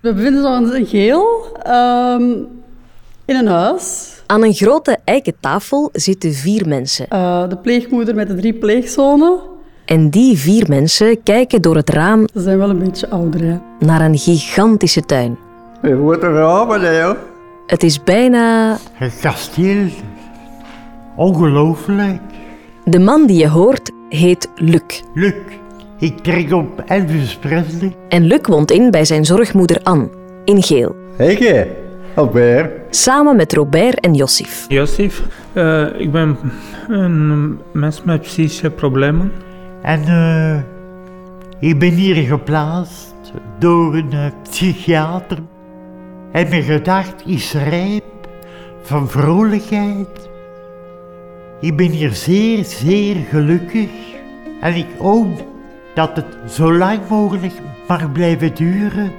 We 0.00 0.14
bevinden 0.14 0.44
ons 0.44 0.72
in 0.72 0.86
Geel, 0.86 1.56
ehm, 1.62 2.22
in 3.24 3.36
een 3.36 3.46
huis. 3.46 4.14
Aan 4.26 4.44
een 4.44 4.54
grote 4.54 4.98
eiken 5.04 5.34
tafel 5.40 5.88
zitten 5.92 6.32
vier 6.32 6.68
mensen. 6.68 7.06
Uh, 7.12 7.48
de 7.48 7.56
pleegmoeder 7.56 8.14
met 8.14 8.28
de 8.28 8.34
drie 8.34 8.52
pleegzonen. 8.54 9.38
En 9.84 10.10
die 10.10 10.38
vier 10.38 10.68
mensen 10.68 11.22
kijken 11.22 11.62
door 11.62 11.76
het 11.76 11.90
raam... 11.90 12.28
Ze 12.34 12.40
zijn 12.40 12.58
wel 12.58 12.70
een 12.70 12.78
beetje 12.78 13.08
ouder, 13.08 13.44
hè. 13.44 13.58
...naar 13.78 14.00
een 14.00 14.18
gigantische 14.18 15.00
tuin. 15.00 15.38
Je 15.82 15.96
wordt 15.96 16.22
er 16.22 16.32
ramen, 16.32 16.80
hè, 16.80 17.12
Het 17.66 17.82
is 17.82 18.04
bijna... 18.04 18.76
Een 18.98 19.12
kasteel. 19.20 19.86
Ongelooflijk. 21.16 22.20
De 22.84 22.98
man 22.98 23.26
die 23.26 23.38
je 23.38 23.48
hoort 23.48 23.90
heet 24.08 24.48
Luc. 24.54 25.02
Luc. 25.14 25.34
Ik 26.00 26.18
trek 26.18 26.52
op 26.52 26.82
Elvis 26.86 27.36
Presley. 27.36 27.96
En 28.08 28.22
Luc 28.22 28.40
woont 28.42 28.70
in 28.70 28.90
bij 28.90 29.04
zijn 29.04 29.24
zorgmoeder 29.24 29.80
Anne, 29.82 30.08
in 30.44 30.62
Geel. 30.62 30.96
Hé, 31.16 31.66
Robert. 32.14 32.96
Samen 32.96 33.36
met 33.36 33.52
Robert 33.52 34.00
en 34.00 34.14
Jossif. 34.14 34.64
Jossif, 34.68 35.22
uh, 35.52 36.00
ik 36.00 36.12
ben 36.12 36.36
een 36.88 37.58
mens 37.72 38.02
met 38.02 38.20
psychische 38.20 38.70
problemen. 38.70 39.32
En 39.82 40.00
uh, 40.00 41.70
ik 41.70 41.78
ben 41.78 41.90
hier 41.90 42.14
geplaatst 42.14 43.14
door 43.58 43.94
een 43.94 44.12
uh, 44.12 44.26
psychiater. 44.42 45.38
En 46.32 46.48
mijn 46.48 46.62
gedacht 46.62 47.22
is 47.26 47.52
rijp 47.52 48.04
van 48.82 49.08
vrolijkheid. 49.08 50.30
Ik 51.60 51.76
ben 51.76 51.90
hier 51.90 52.12
zeer, 52.12 52.64
zeer 52.64 53.16
gelukkig. 53.30 53.90
En 54.60 54.74
ik 54.74 54.86
hoop 54.98 55.48
dat 56.00 56.16
het 56.16 56.52
zo 56.52 56.72
lang 56.72 56.98
mogelijk 57.08 57.52
mag 57.88 58.12
blijven 58.12 58.54
duren. 58.54 59.12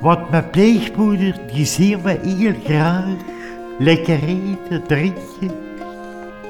Want 0.00 0.30
mijn 0.30 0.50
pleegmoeder 0.50 1.34
die 1.52 1.64
ziet 1.64 2.02
me 2.02 2.18
heel 2.22 2.54
graag 2.64 3.04
lekker 3.78 4.18
eten, 4.22 4.86
drinken. 4.86 5.50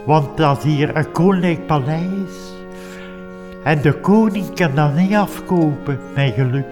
Want 0.05 0.37
dat 0.37 0.59
is 0.59 0.65
hier 0.65 0.97
een 0.97 1.13
koninklijk 1.13 1.67
paleis. 1.67 2.35
En 3.65 3.83
de 3.83 3.93
koning 3.93 4.55
kan 4.55 4.75
dat 4.75 4.95
niet 4.95 5.15
afkopen, 5.15 5.99
mijn 6.15 6.33
geluk. 6.33 6.67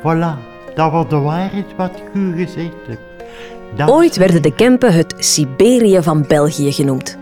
Voilà, 0.00 0.34
dat 0.74 0.92
was 0.92 1.08
de 1.08 1.18
waarheid 1.18 1.66
wat 1.76 1.90
ik 1.96 2.14
u 2.14 2.36
gezegd 2.36 2.86
heb. 2.86 3.88
Ooit 3.88 4.16
werden 4.16 4.42
de 4.42 4.54
Kempen 4.54 4.92
het 4.92 5.14
Siberië 5.18 6.02
van 6.02 6.24
België 6.28 6.72
genoemd. 6.72 7.18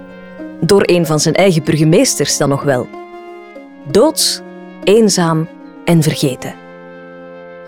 Door 0.61 0.83
een 0.87 1.07
van 1.07 1.21
zijn 1.21 1.35
eigen 1.35 1.65
burgemeesters 1.65 2.37
dan 2.37 2.49
nog 2.49 2.63
wel. 2.63 3.04
Doods, 3.91 4.41
eenzaam 4.85 5.49
en 5.85 6.03
vergeten. 6.03 6.55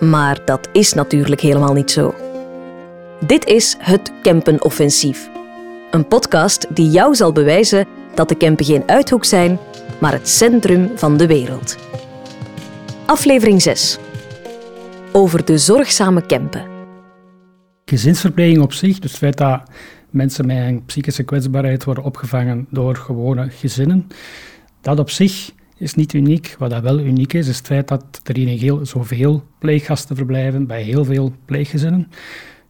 Maar 0.00 0.38
dat 0.44 0.68
is 0.72 0.92
natuurlijk 0.92 1.40
helemaal 1.40 1.72
niet 1.72 1.90
zo. 1.90 2.14
Dit 3.26 3.46
is 3.46 3.76
het 3.78 4.12
Kempenoffensief. 4.22 5.28
Een 5.90 6.08
podcast 6.08 6.74
die 6.74 6.90
jou 6.90 7.14
zal 7.14 7.32
bewijzen 7.32 7.86
dat 8.14 8.28
de 8.28 8.34
Kempen 8.34 8.64
geen 8.64 8.82
uithoek 8.88 9.24
zijn, 9.24 9.58
maar 9.98 10.12
het 10.12 10.28
centrum 10.28 10.90
van 10.94 11.16
de 11.16 11.26
wereld. 11.26 11.76
Aflevering 13.06 13.62
6. 13.62 13.98
Over 15.12 15.44
de 15.44 15.58
zorgzame 15.58 16.26
Kempen. 16.26 16.64
Gezinsverpleging 17.84 18.62
op 18.62 18.72
zich, 18.72 18.98
dus 18.98 19.10
het 19.10 19.20
feit 19.20 19.36
dat 19.36 19.62
mensen 20.10 20.46
met 20.46 20.56
een 20.56 20.84
psychische 20.84 21.22
kwetsbaarheid 21.22 21.84
worden 21.84 22.04
opgevangen 22.04 22.66
door 22.70 22.96
gewone 22.96 23.50
gezinnen, 23.50 24.08
dat 24.80 24.98
op 24.98 25.10
zich 25.10 25.50
is 25.78 25.94
niet 25.94 26.12
uniek. 26.12 26.54
Wat 26.58 26.70
dat 26.70 26.82
wel 26.82 26.98
uniek 26.98 27.32
is, 27.32 27.48
is 27.48 27.56
het 27.56 27.66
feit 27.66 27.88
dat 27.88 28.20
er 28.24 28.38
in 28.38 28.58
Geel 28.58 28.86
zoveel 28.86 29.42
pleeggasten 29.58 30.16
verblijven 30.16 30.66
bij 30.66 30.82
heel 30.82 31.04
veel 31.04 31.32
pleeggezinnen. 31.44 32.10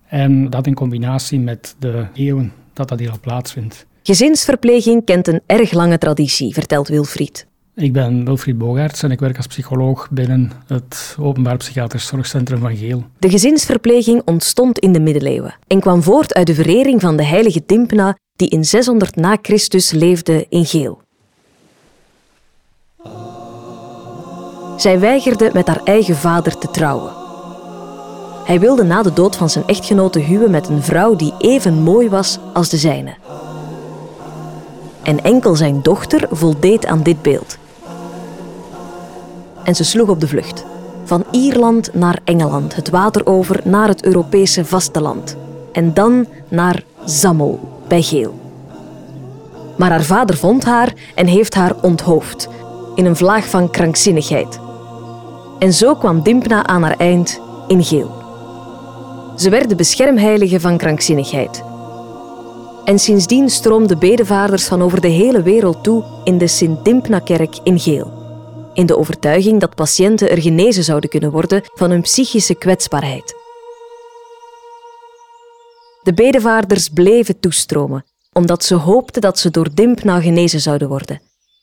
En 0.09 0.51
dat 0.51 0.67
in 0.67 0.75
combinatie 0.75 1.41
met 1.41 1.77
de 1.79 2.07
eeuwen 2.15 2.53
dat 2.73 2.89
dat 2.89 2.99
hier 2.99 3.11
al 3.11 3.21
plaatsvindt. 3.21 3.87
Gezinsverpleging 4.03 5.05
kent 5.05 5.29
een 5.29 5.41
erg 5.47 5.73
lange 5.73 5.99
traditie, 5.99 6.55
vertelt 6.55 6.89
Wilfried. 6.89 7.47
Ik 7.75 7.93
ben 7.93 8.25
Wilfried 8.25 8.59
Bogaerts 8.59 9.03
en 9.03 9.11
ik 9.11 9.21
werk 9.21 9.37
als 9.37 9.47
psycholoog 9.47 10.11
binnen 10.11 10.51
het 10.67 11.17
Openbaar 11.21 11.57
Psychiatrisch 11.57 12.07
Zorgcentrum 12.07 12.61
van 12.61 12.77
Geel. 12.77 13.05
De 13.19 13.31
gezinsverpleging 13.31 14.23
ontstond 14.25 14.79
in 14.79 14.93
de 14.93 15.01
middeleeuwen 15.01 15.55
en 15.67 15.81
kwam 15.81 16.03
voort 16.03 16.35
uit 16.35 16.47
de 16.47 16.55
verering 16.55 17.01
van 17.01 17.17
de 17.17 17.25
heilige 17.25 17.67
Timpna 17.67 18.17
die 18.37 18.49
in 18.49 18.65
600 18.65 19.17
na 19.17 19.39
Christus 19.43 19.91
leefde 19.91 20.47
in 20.49 20.65
Geel. 20.65 21.05
Zij 24.77 25.01
weigerde 25.01 25.51
met 25.53 25.67
haar 25.67 25.81
eigen 25.85 26.17
vader 26.17 26.59
te 26.59 26.71
trouwen. 26.71 27.13
Hij 28.45 28.61
wilde 28.61 28.85
na 28.85 29.03
de 29.03 29.13
dood 29.13 29.37
van 29.37 29.51
zijn 29.51 29.67
echtgenote 29.67 30.19
huwen 30.19 30.51
met 30.51 30.69
een 30.69 30.83
vrouw 30.83 31.17
die 31.17 31.35
even 31.39 31.83
mooi 31.83 32.09
was 32.09 32.39
als 32.53 32.69
de 32.69 32.77
zijne. 32.77 33.15
En 35.03 35.25
enkel 35.25 35.57
zijn 35.57 35.83
dochter 35.83 36.29
voldeed 36.31 36.87
aan 36.87 37.03
dit 37.03 37.23
beeld. 37.23 37.59
En 39.63 39.75
ze 39.75 39.85
sloeg 39.85 40.09
op 40.09 40.21
de 40.21 40.29
vlucht. 40.29 40.65
Van 41.05 41.25
Ierland 41.31 41.95
naar 41.95 42.19
Engeland, 42.25 42.77
het 42.77 42.91
water 42.91 43.27
over 43.27 43.61
naar 43.65 43.89
het 43.89 44.05
Europese 44.05 44.65
vasteland. 44.65 45.37
En 45.73 45.95
dan 45.95 46.27
naar 46.49 46.83
Zammel 47.05 47.61
bij 47.89 48.03
Geel. 48.03 48.35
Maar 49.77 49.91
haar 49.91 50.05
vader 50.05 50.37
vond 50.37 50.65
haar 50.65 50.93
en 51.15 51.27
heeft 51.27 51.55
haar 51.55 51.75
onthoofd, 51.83 52.49
in 52.95 53.05
een 53.05 53.17
vlaag 53.17 53.49
van 53.49 53.71
krankzinnigheid. 53.71 54.65
En 55.59 55.73
zo 55.73 55.95
kwam 55.95 56.23
Dimpna 56.23 56.67
aan 56.67 56.83
haar 56.83 56.97
eind 56.97 57.41
in 57.69 57.85
Geel. 57.85 58.25
Ze 59.37 59.51
werd 59.51 59.69
de 59.69 59.75
beschermheilige 59.75 60.61
van 60.61 60.79
krankzinnigheid. 60.79 61.63
En 62.85 62.99
sindsdien 62.99 63.51
stroomden 63.51 63.99
bedevaarders 63.99 64.65
van 64.65 64.83
over 64.83 65.01
de 65.01 65.09
hele 65.09 65.43
wereld 65.43 65.85
toe 65.85 66.05
in 66.25 66.39
de 66.39 66.47
Sint-Dimpna-kerk 66.47 67.57
in 67.63 67.81
Geel. 67.81 68.13
In 68.75 68.87
de 68.87 68.97
overtuiging 68.97 69.61
dat 69.61 69.75
patiënten 69.75 70.31
er 70.31 70.41
genezen 70.41 70.85
zouden 70.85 71.11
kunnen 71.11 71.31
worden 71.31 71.63
van 71.65 71.91
hun 71.91 72.03
psychische 72.03 72.55
kwetsbaarheid. 72.55 73.35
De 76.03 76.15
bedevaarders 76.15 76.89
bleven 76.89 77.41
toestromen, 77.41 78.05
omdat 78.33 78.65
ze 78.65 78.75
hoopten 78.75 79.21
dat 79.21 79.39
ze 79.39 79.51
door 79.51 79.69
Dimpna 79.75 80.21
genezen 80.21 80.61
zouden 80.61 80.89
worden. 80.89 81.21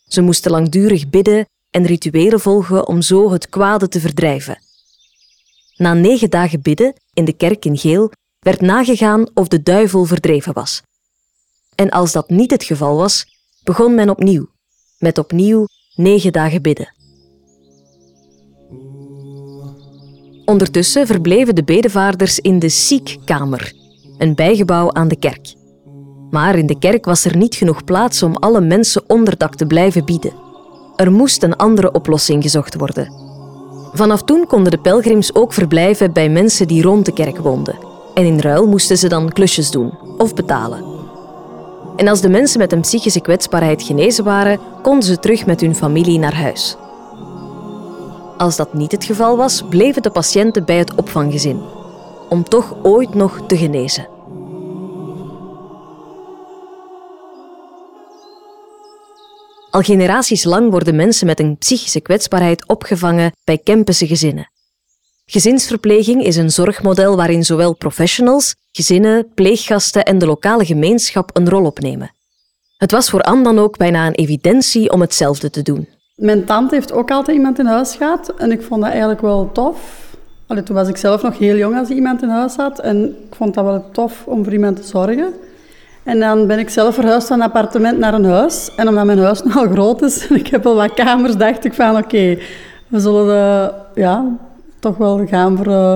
Ze 0.08 0.22
moesten 0.22 0.52
langdurig 0.52 1.10
bidden 1.10 1.46
en 1.74 1.86
rituelen 1.86 2.40
volgen 2.40 2.88
om 2.88 3.02
zo 3.02 3.32
het 3.32 3.50
kwade 3.50 3.88
te 3.88 4.00
verdrijven. 4.00 4.58
Na 5.76 5.94
negen 5.94 6.30
dagen 6.30 6.62
bidden 6.62 6.94
in 7.14 7.26
de 7.26 7.34
kerk 7.34 7.66
in 7.66 7.78
Geel 7.78 8.12
werd 8.40 8.62
nagegaan 8.62 9.28
of 9.34 9.48
de 9.48 9.64
duivel 9.64 10.06
verdreven 10.06 10.54
was. 10.54 10.82
En 11.76 11.90
als 11.90 12.12
dat 12.12 12.30
niet 12.30 12.52
het 12.52 12.64
geval 12.64 12.98
was, 12.98 13.26
begon 13.64 13.96
men 13.96 14.10
opnieuw, 14.10 14.48
met 14.98 15.18
opnieuw 15.18 15.66
negen 15.96 16.32
dagen 16.32 16.62
bidden. 16.62 16.94
Ondertussen 20.46 21.08
verbleven 21.08 21.56
de 21.56 21.64
bedevaarders 21.64 22.40
in 22.40 22.60
de 22.60 22.70
ziekkamer, 22.70 23.74
een 24.18 24.36
bijgebouw 24.36 24.92
aan 24.92 25.08
de 25.08 25.20
kerk. 25.20 25.54
Maar 26.30 26.58
in 26.58 26.68
de 26.68 26.80
kerk 26.80 27.06
was 27.06 27.26
er 27.26 27.38
niet 27.38 27.56
genoeg 27.56 27.84
plaats 27.84 28.24
om 28.24 28.36
alle 28.36 28.62
mensen 28.62 29.04
onderdak 29.08 29.56
te 29.56 29.66
blijven 29.66 30.06
bieden. 30.06 30.43
Er 31.04 31.12
moest 31.12 31.44
een 31.44 31.56
andere 31.56 31.92
oplossing 31.92 32.44
gezocht 32.44 32.76
worden. 32.76 33.12
Vanaf 33.94 34.22
toen 34.22 34.48
konden 34.48 34.72
de 34.72 34.78
pelgrims 34.78 35.36
ook 35.36 35.54
verblijven 35.54 36.14
bij 36.14 36.30
mensen 36.30 36.68
die 36.68 36.82
rond 36.82 37.06
de 37.06 37.14
kerk 37.14 37.38
woonden. 37.38 37.76
En 38.14 38.26
in 38.26 38.40
ruil 38.40 38.68
moesten 38.68 38.98
ze 38.98 39.08
dan 39.08 39.32
klusjes 39.32 39.72
doen 39.72 39.98
of 40.18 40.34
betalen. 40.34 40.84
En 41.96 42.08
als 42.08 42.22
de 42.22 42.30
mensen 42.30 42.60
met 42.60 42.72
een 42.72 42.82
psychische 42.82 43.22
kwetsbaarheid 43.22 43.84
genezen 43.84 44.24
waren, 44.24 44.60
konden 44.82 45.04
ze 45.04 45.20
terug 45.20 45.46
met 45.46 45.62
hun 45.62 45.76
familie 45.76 46.20
naar 46.20 46.36
huis. 46.36 46.78
Als 48.38 48.56
dat 48.56 48.74
niet 48.74 48.92
het 48.92 49.04
geval 49.04 49.38
was, 49.38 49.64
bleven 49.70 50.02
de 50.02 50.10
patiënten 50.10 50.66
bij 50.66 50.78
het 50.78 50.96
opvanggezin, 50.96 51.62
om 52.30 52.44
toch 52.44 52.76
ooit 52.84 53.14
nog 53.14 53.40
te 53.48 53.58
genezen. 53.58 54.13
Al 59.74 59.82
generaties 59.82 60.44
lang 60.44 60.72
worden 60.72 60.96
mensen 60.96 61.28
met 61.28 61.40
een 61.40 61.58
psychische 61.58 62.02
kwetsbaarheid 62.02 62.68
opgevangen 62.68 63.32
bij 63.44 63.58
Kempense 63.58 64.08
gezinnen. 64.08 64.50
Gezinsverpleging 65.26 66.24
is 66.24 66.36
een 66.36 66.52
zorgmodel 66.52 67.16
waarin 67.16 67.44
zowel 67.44 67.76
professionals, 67.76 68.56
gezinnen, 68.72 69.28
pleeggasten 69.34 70.04
en 70.04 70.18
de 70.18 70.26
lokale 70.26 70.66
gemeenschap 70.66 71.30
een 71.34 71.50
rol 71.50 71.66
opnemen. 71.66 72.12
Het 72.78 72.92
was 72.92 73.10
voor 73.10 73.22
Anne 73.22 73.44
dan 73.44 73.60
ook 73.60 73.78
bijna 73.78 74.08
een 74.08 74.14
evidentie 74.14 74.92
om 74.92 75.02
hetzelfde 75.02 75.50
te 75.50 75.62
doen. 75.62 75.88
Mijn 76.16 76.46
tante 76.46 76.76
heeft 76.76 76.92
ook 76.92 77.12
altijd 77.12 77.38
iemand 77.38 77.60
in 77.60 77.66
huis 77.66 77.96
gehad 77.96 78.34
en 78.38 78.52
ik 78.52 78.62
vond 78.62 78.82
dat 78.82 78.92
eigenlijk 78.92 79.22
wel 79.22 79.52
tof. 79.52 79.78
Allee, 80.48 80.64
toen 80.64 80.76
was 80.76 80.88
ik 80.88 80.98
zelf 80.98 81.22
nog 81.22 81.38
heel 81.38 81.56
jong 81.56 81.78
als 81.78 81.90
iemand 81.90 82.22
in 82.22 82.30
huis 82.30 82.56
had 82.56 82.80
en 82.80 83.06
ik 83.30 83.36
vond 83.36 83.54
dat 83.54 83.66
wel 83.66 83.92
tof 83.92 84.24
om 84.26 84.44
voor 84.44 84.54
iemand 84.54 84.76
te 84.76 84.88
zorgen. 84.88 85.34
En 86.04 86.20
dan 86.20 86.48
ben 86.48 86.60
ik 86.60 86.70
zelf 86.70 86.96
verhuisd 86.96 87.28
van 87.28 87.40
een 87.40 87.46
appartement 87.46 87.98
naar 87.98 88.14
een 88.14 88.26
huis. 88.26 88.70
En 88.76 88.88
omdat 88.88 89.06
mijn 89.06 89.20
huis 89.20 89.44
nogal 89.44 89.68
groot 89.68 90.02
is 90.02 90.28
en 90.28 90.36
ik 90.36 90.48
heb 90.48 90.66
al 90.66 90.76
wat 90.76 90.94
kamers, 90.94 91.38
dacht 91.38 91.66
ik 91.66 91.74
van 91.74 91.98
oké, 91.98 92.38
we 92.88 93.00
zullen 93.00 93.26
de, 93.26 93.74
ja, 94.02 94.26
toch 94.80 94.98
wel 94.98 95.28
gaan 95.28 95.58
voor 95.58 95.68
uh, 95.68 95.96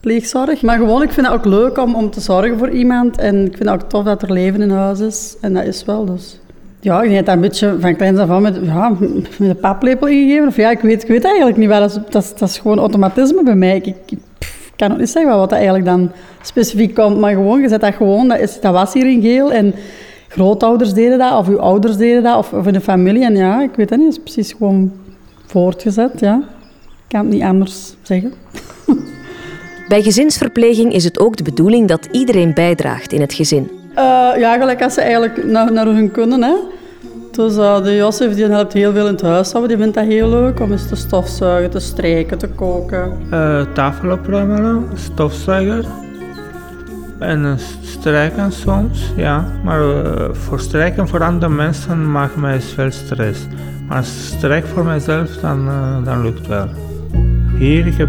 pleegzorg. 0.00 0.62
Maar 0.62 0.78
gewoon, 0.78 1.02
ik 1.02 1.12
vind 1.12 1.26
het 1.26 1.36
ook 1.36 1.44
leuk 1.44 1.78
om, 1.78 1.94
om 1.94 2.10
te 2.10 2.20
zorgen 2.20 2.58
voor 2.58 2.70
iemand. 2.70 3.18
En 3.18 3.44
ik 3.44 3.56
vind 3.56 3.68
het 3.68 3.82
ook 3.82 3.88
tof 3.88 4.04
dat 4.04 4.22
er 4.22 4.32
leven 4.32 4.60
in 4.60 4.70
huis 4.70 5.00
is. 5.00 5.36
En 5.40 5.54
dat 5.54 5.64
is 5.64 5.84
wel 5.84 6.04
dus. 6.04 6.38
Ja, 6.80 7.02
ik 7.02 7.10
heb 7.10 7.26
dat 7.26 7.34
een 7.34 7.40
beetje 7.40 7.76
van 7.80 7.96
kleins 7.96 8.18
af 8.18 8.30
aan 8.30 8.42
met, 8.42 8.58
ja, 8.62 8.88
met 8.98 9.38
een 9.38 9.56
paplepel 9.60 10.08
ingegeven. 10.08 10.48
Of 10.48 10.56
ja, 10.56 10.70
ik 10.70 10.80
weet, 10.80 11.02
ik 11.02 11.08
weet 11.08 11.24
eigenlijk 11.24 11.56
niet 11.56 11.68
wel. 11.68 11.80
Dat 11.80 11.90
is, 11.90 11.98
dat 12.10 12.34
dat 12.38 12.48
is 12.48 12.58
gewoon 12.58 12.78
automatisme 12.78 13.42
bij 13.42 13.54
mij. 13.54 13.76
Ik, 13.76 14.18
kan 14.76 14.92
ook 14.92 14.98
niet 14.98 15.10
zeggen 15.10 15.36
wat 15.36 15.48
dat 15.48 15.58
eigenlijk 15.58 15.86
dan 15.86 16.10
specifiek 16.42 16.94
komt. 16.94 17.18
Maar 17.18 17.32
gewoon, 17.32 17.60
je 17.60 17.68
zet 17.68 17.80
dat 17.80 17.94
gewoon, 17.94 18.28
dat, 18.28 18.38
is, 18.38 18.60
dat 18.60 18.72
was 18.72 18.92
hier 18.92 19.06
in 19.06 19.22
geel. 19.22 19.52
En 19.52 19.74
grootouders 20.28 20.92
deden 20.92 21.18
dat, 21.18 21.38
of 21.38 21.48
uw 21.48 21.60
ouders 21.60 21.96
deden 21.96 22.22
dat, 22.22 22.36
of, 22.36 22.52
of 22.52 22.66
in 22.66 22.72
de 22.72 22.80
familie. 22.80 23.24
En 23.24 23.36
ja, 23.36 23.62
ik 23.62 23.74
weet 23.74 23.90
het 23.90 23.98
niet, 23.98 24.08
het 24.08 24.16
is 24.16 24.32
precies 24.32 24.52
gewoon 24.52 24.92
voortgezet, 25.46 26.20
ja. 26.20 26.42
Ik 27.06 27.12
kan 27.12 27.20
het 27.20 27.34
niet 27.34 27.42
anders 27.42 27.94
zeggen. 28.02 28.32
Bij 29.88 30.02
gezinsverpleging 30.02 30.92
is 30.92 31.04
het 31.04 31.18
ook 31.18 31.36
de 31.36 31.42
bedoeling 31.42 31.88
dat 31.88 32.08
iedereen 32.10 32.54
bijdraagt 32.54 33.12
in 33.12 33.20
het 33.20 33.34
gezin. 33.34 33.70
Uh, 33.90 34.32
ja, 34.38 34.58
gelijk 34.58 34.82
als 34.82 34.94
ze 34.94 35.00
eigenlijk 35.00 35.44
naar, 35.44 35.72
naar 35.72 35.86
hun 35.86 36.10
kunnen. 36.10 36.42
Hè. 36.42 36.54
Dus 37.36 37.54
de 37.54 37.94
Josef 37.96 38.34
die 38.34 38.46
helpt 38.46 38.72
heel 38.72 38.92
veel 38.92 39.06
in 39.06 39.12
het 39.12 39.22
huishouden. 39.22 39.68
Die 39.68 39.78
vindt 39.78 39.94
dat 39.94 40.06
heel 40.06 40.28
leuk 40.28 40.60
om 40.60 40.72
eens 40.72 40.88
te 40.88 40.96
stofzuigen, 40.96 41.70
te 41.70 41.78
strijken, 41.78 42.38
te 42.38 42.48
koken. 42.48 43.12
Uh, 43.32 43.60
tafel 43.72 44.10
opruimen, 44.10 44.84
stofzuiger. 44.94 45.84
En 47.18 47.58
strijken 47.80 48.52
soms, 48.52 49.12
ja. 49.16 49.44
Maar 49.64 49.80
voor 50.32 50.60
strijken 50.60 51.08
voor 51.08 51.22
andere 51.22 51.52
mensen 51.52 52.10
maakt 52.10 52.36
mij 52.36 52.60
veel 52.60 52.90
stress. 52.90 53.46
Maar 53.88 54.04
strijk 54.04 54.66
voor 54.66 54.84
mezelf, 54.84 55.36
dan, 55.36 55.68
dan 56.04 56.22
lukt 56.22 56.46
wel. 56.46 56.66
Hier, 57.58 57.86
ik 57.86 57.96
heb 57.96 58.08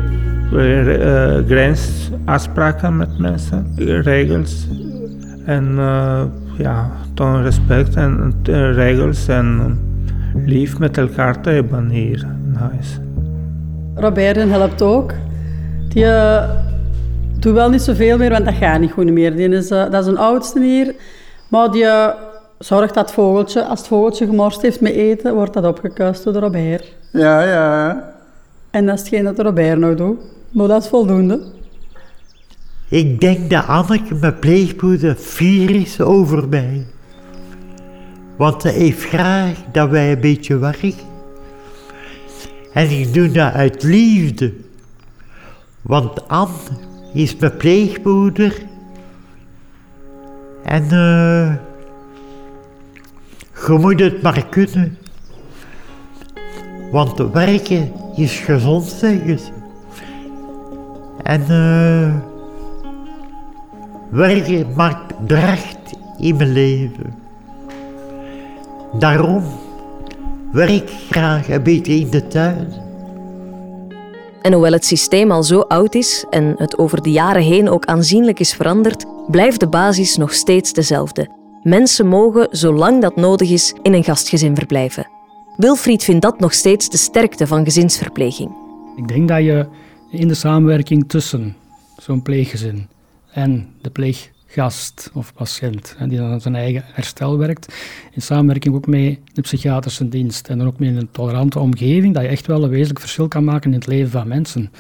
grensafspraken 1.48 2.98
met 2.98 3.20
mensen, 3.20 3.74
regels. 4.04 4.68
En 5.46 5.78
ja, 6.58 6.92
toon 7.14 7.44
respect 7.44 7.96
en 7.96 8.34
uh, 8.50 8.74
regels 8.74 9.28
en 9.28 9.80
lief 10.46 10.80
met 10.80 10.98
elkaar 10.98 11.42
te 11.42 11.50
hebben 11.50 11.90
hier 11.90 12.28
in 12.46 12.56
huis. 12.56 13.00
Robert 13.96 14.36
helpt 14.36 14.82
ook. 14.82 15.14
Die 15.90 16.06
doet 17.40 17.54
wel 17.54 17.70
niet 17.70 17.82
zoveel 17.82 18.18
meer, 18.18 18.30
want 18.30 18.46
dat 18.46 18.54
gaat 18.54 18.80
niet 18.80 18.92
goed 18.92 19.12
meer. 19.12 19.36
Die 19.36 19.50
is, 19.50 19.68
dat 19.68 19.94
is 19.94 20.06
een 20.06 20.18
oudste 20.18 20.60
hier. 20.64 20.96
Maar 21.50 21.72
die 21.72 21.86
zorgt 22.60 22.94
dat 22.94 23.06
het 23.06 23.14
vogeltje, 23.14 23.64
als 23.64 23.80
het 23.80 23.88
vogeltje 23.88 24.26
gemorst 24.26 24.62
heeft 24.62 24.82
met 24.82 24.94
eten, 24.94 25.34
wordt 25.34 25.54
dat 25.54 25.66
opgekuist 25.66 26.24
door 26.24 26.34
Robert. 26.34 26.96
Ja, 27.12 27.44
ja. 27.44 28.04
En 28.72 28.86
dat 28.86 28.96
is 28.96 29.00
hetgeen 29.02 29.24
dat 29.24 29.40
Robert 29.40 29.80
nog 29.80 29.96
doet. 29.96 30.20
Maar 30.52 30.68
dat 30.68 30.84
is 30.84 30.90
voldoende. 30.90 31.40
Ik 32.90 33.20
denk 33.22 33.50
dat 33.50 33.68
Anneke, 33.68 34.16
mijn 34.16 34.40
pleegmoeder, 34.40 35.16
fier 35.16 35.70
is 35.70 36.02
over 36.02 36.48
mij. 36.48 36.86
Want 38.38 38.62
ze 38.62 38.70
heeft 38.70 39.04
graag 39.04 39.58
dat 39.72 39.90
wij 39.90 40.12
een 40.12 40.20
beetje 40.20 40.58
werken. 40.58 40.94
En 42.74 42.90
ik 42.90 43.14
doe 43.14 43.32
dat 43.32 43.54
uit 43.54 43.84
liefde. 43.84 44.54
Want 45.82 46.28
Anne 46.28 46.54
is 47.14 47.36
mijn 47.36 47.58
pleegmoeder. 47.58 48.66
En 50.64 50.84
uh, 50.84 51.54
je 53.68 53.78
moet 53.80 54.00
het 54.00 54.22
maar 54.22 54.46
kunnen. 54.46 54.98
Want 56.92 57.18
werken 57.18 57.92
is 58.16 58.40
gezond, 58.40 58.86
zeggen 58.86 59.40
ze. 59.40 59.52
En 61.24 61.42
uh, 61.50 62.37
werken 64.10 64.74
maakt 64.76 65.14
dracht 65.28 65.78
in 66.18 66.36
mijn 66.36 66.52
leven. 66.52 67.14
Daarom 69.00 69.44
werk 70.52 70.70
ik 70.70 70.90
graag 71.10 71.50
een 71.50 71.64
beetje 71.64 71.94
in 71.94 72.10
de 72.10 72.28
tuin. 72.28 72.86
En 74.42 74.54
hoewel 74.54 74.72
het 74.72 74.86
systeem 74.86 75.32
al 75.32 75.44
zo 75.44 75.60
oud 75.60 75.96
is 75.96 76.26
en 76.30 76.56
het 76.58 76.78
over 76.78 77.02
de 77.02 77.12
jaren 77.12 77.42
heen 77.42 77.70
ook 77.70 77.86
aanzienlijk 77.86 78.40
is 78.40 78.54
veranderd, 78.54 79.06
blijft 79.28 79.60
de 79.60 79.68
basis 79.68 80.18
nog 80.18 80.34
steeds 80.34 80.74
dezelfde. 80.74 81.30
Mensen 81.64 82.08
mogen, 82.08 82.48
zolang 82.52 83.02
dat 83.02 83.16
nodig 83.16 83.50
is, 83.50 83.74
in 83.82 83.94
een 83.94 84.04
gastgezin 84.04 84.56
verblijven. 84.56 85.08
Wilfried 85.58 86.04
vindt 86.04 86.22
dat 86.22 86.40
nog 86.40 86.54
steeds 86.54 86.90
de 86.90 86.98
sterkte 86.98 87.48
van 87.48 87.64
gezinsverpleging. 87.64 88.52
Ik 88.96 89.08
denk 89.08 89.28
dat 89.28 89.44
je 89.44 89.68
in 90.12 90.28
de 90.28 90.34
samenwerking 90.34 91.10
tussen 91.10 91.56
zo'n 91.98 92.22
pleeggezin 92.22 92.88
en 93.38 93.68
de 93.82 93.90
pleeggast 93.90 95.12
of 95.14 95.34
patiënt, 95.34 95.96
die 96.08 96.18
dan 96.18 96.32
aan 96.32 96.42
zijn 96.42 96.56
eigen 96.56 96.84
herstel 96.86 97.38
werkt, 97.38 97.76
in 98.12 98.22
samenwerking 98.22 98.76
ook 98.76 98.88
met 98.88 99.20
de 99.34 99.42
psychiatrische 99.42 100.10
dienst 100.10 100.48
en 100.48 100.58
dan 100.58 100.68
ook 100.68 100.80
met 100.80 100.96
een 100.96 101.12
tolerante 101.12 101.60
omgeving, 101.60 102.14
dat 102.14 102.24
je 102.24 102.30
echt 102.30 102.48
wel 102.48 102.64
een 102.64 102.70
wezenlijk 102.70 103.00
verschil 103.00 103.28
kan 103.28 103.44
maken 103.44 103.70
in 103.72 103.78
het 103.78 103.88
leven 103.88 104.12
van 104.12 104.28
mensen. 104.28 104.72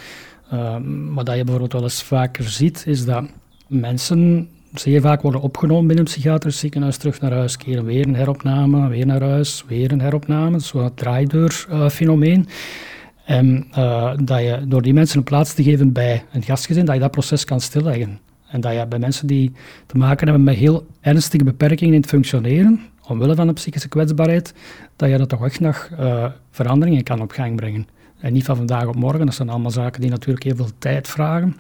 Uh, 0.54 0.75
wat 1.13 1.27
je 1.27 1.44
bijvoorbeeld 1.44 1.74
wel 1.74 1.83
eens 1.83 2.04
vaker 2.04 2.44
ziet, 2.44 2.83
is 2.88 3.06
dat 3.06 3.24
mensen 3.68 4.50
zeer 4.74 5.01
vaak 5.01 5.21
worden 5.21 5.42
opgenomen 5.42 5.88
binnen 5.88 6.06
een 6.06 6.12
psychiatrisch 6.12 6.60
ziekenhuis, 6.60 6.98
terug 6.98 7.21
naar 7.21 7.33
huis 7.33 7.57
keren. 7.57 7.86
Weer 7.86 8.07
een 8.07 8.15
heropname, 8.15 8.88
weer 8.88 9.06
naar 9.06 9.21
huis, 9.21 9.63
weer 9.68 9.92
een 9.92 10.01
heropname. 10.01 10.60
Zo'n 10.60 10.94
draaideurfenomeen. 10.94 12.39
Uh, 12.39 13.36
en 13.38 13.68
uh, 13.77 14.13
dat 14.24 14.39
je 14.39 14.65
door 14.68 14.81
die 14.81 14.94
mensen 14.94 15.18
een 15.18 15.24
plaats 15.24 15.53
te 15.53 15.63
geven 15.63 15.92
bij 15.92 16.24
een 16.31 16.44
gastgezin, 16.44 16.86
dat 16.86 16.95
je 16.95 17.01
dat 17.01 17.12
proces 17.12 17.44
kan 17.44 17.62
stilleggen. 17.62 18.19
En 18.48 18.62
dat 18.62 18.74
je 18.74 18.86
bij 18.88 19.00
mensen 19.00 19.28
die 19.28 19.52
te 19.86 19.98
maken 19.98 20.28
hebben 20.28 20.46
met 20.46 20.56
heel 20.56 20.86
ernstige 21.02 21.44
beperkingen 21.44 21.94
in 21.94 22.02
het 22.02 22.10
functioneren, 22.10 22.82
omwille 23.08 23.36
van 23.36 23.48
een 23.48 23.54
psychische 23.54 23.88
kwetsbaarheid, 23.88 24.54
dat 24.96 25.10
je 25.10 25.18
dat 25.18 25.30
toch 25.30 25.46
echt 25.46 25.60
nog 25.60 25.90
uh, 26.00 26.26
veranderingen 26.52 27.04
kan 27.04 27.22
op 27.22 27.32
gang 27.32 27.56
brengen. 27.56 27.88
En 28.20 28.34
niet 28.34 28.46
van 28.46 28.56
vandaag 28.56 28.86
op 28.86 28.96
morgen, 28.96 29.26
dat 29.26 29.36
zijn 29.36 29.50
allemaal 29.50 29.72
zaken 29.72 30.02
die 30.02 30.10
natuurlijk 30.10 30.44
heel 30.44 30.56
veel 30.56 30.70
tijd 30.78 31.08
vragen. 31.08 31.56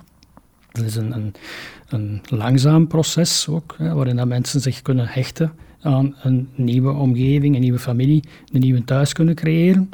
Het 0.71 0.85
is 0.85 0.95
een, 0.95 1.15
een, 1.15 1.33
een 1.89 2.21
langzaam 2.29 2.87
proces 2.87 3.47
ook, 3.49 3.75
hè, 3.77 3.93
waarin 3.93 4.15
dat 4.15 4.27
mensen 4.27 4.61
zich 4.61 4.81
kunnen 4.81 5.07
hechten 5.07 5.51
aan 5.81 6.15
een 6.21 6.49
nieuwe 6.55 6.91
omgeving, 6.91 7.55
een 7.55 7.61
nieuwe 7.61 7.79
familie, 7.79 8.23
een 8.51 8.59
nieuwe 8.59 8.83
thuis 8.83 9.13
kunnen 9.13 9.35
creëren. 9.35 9.89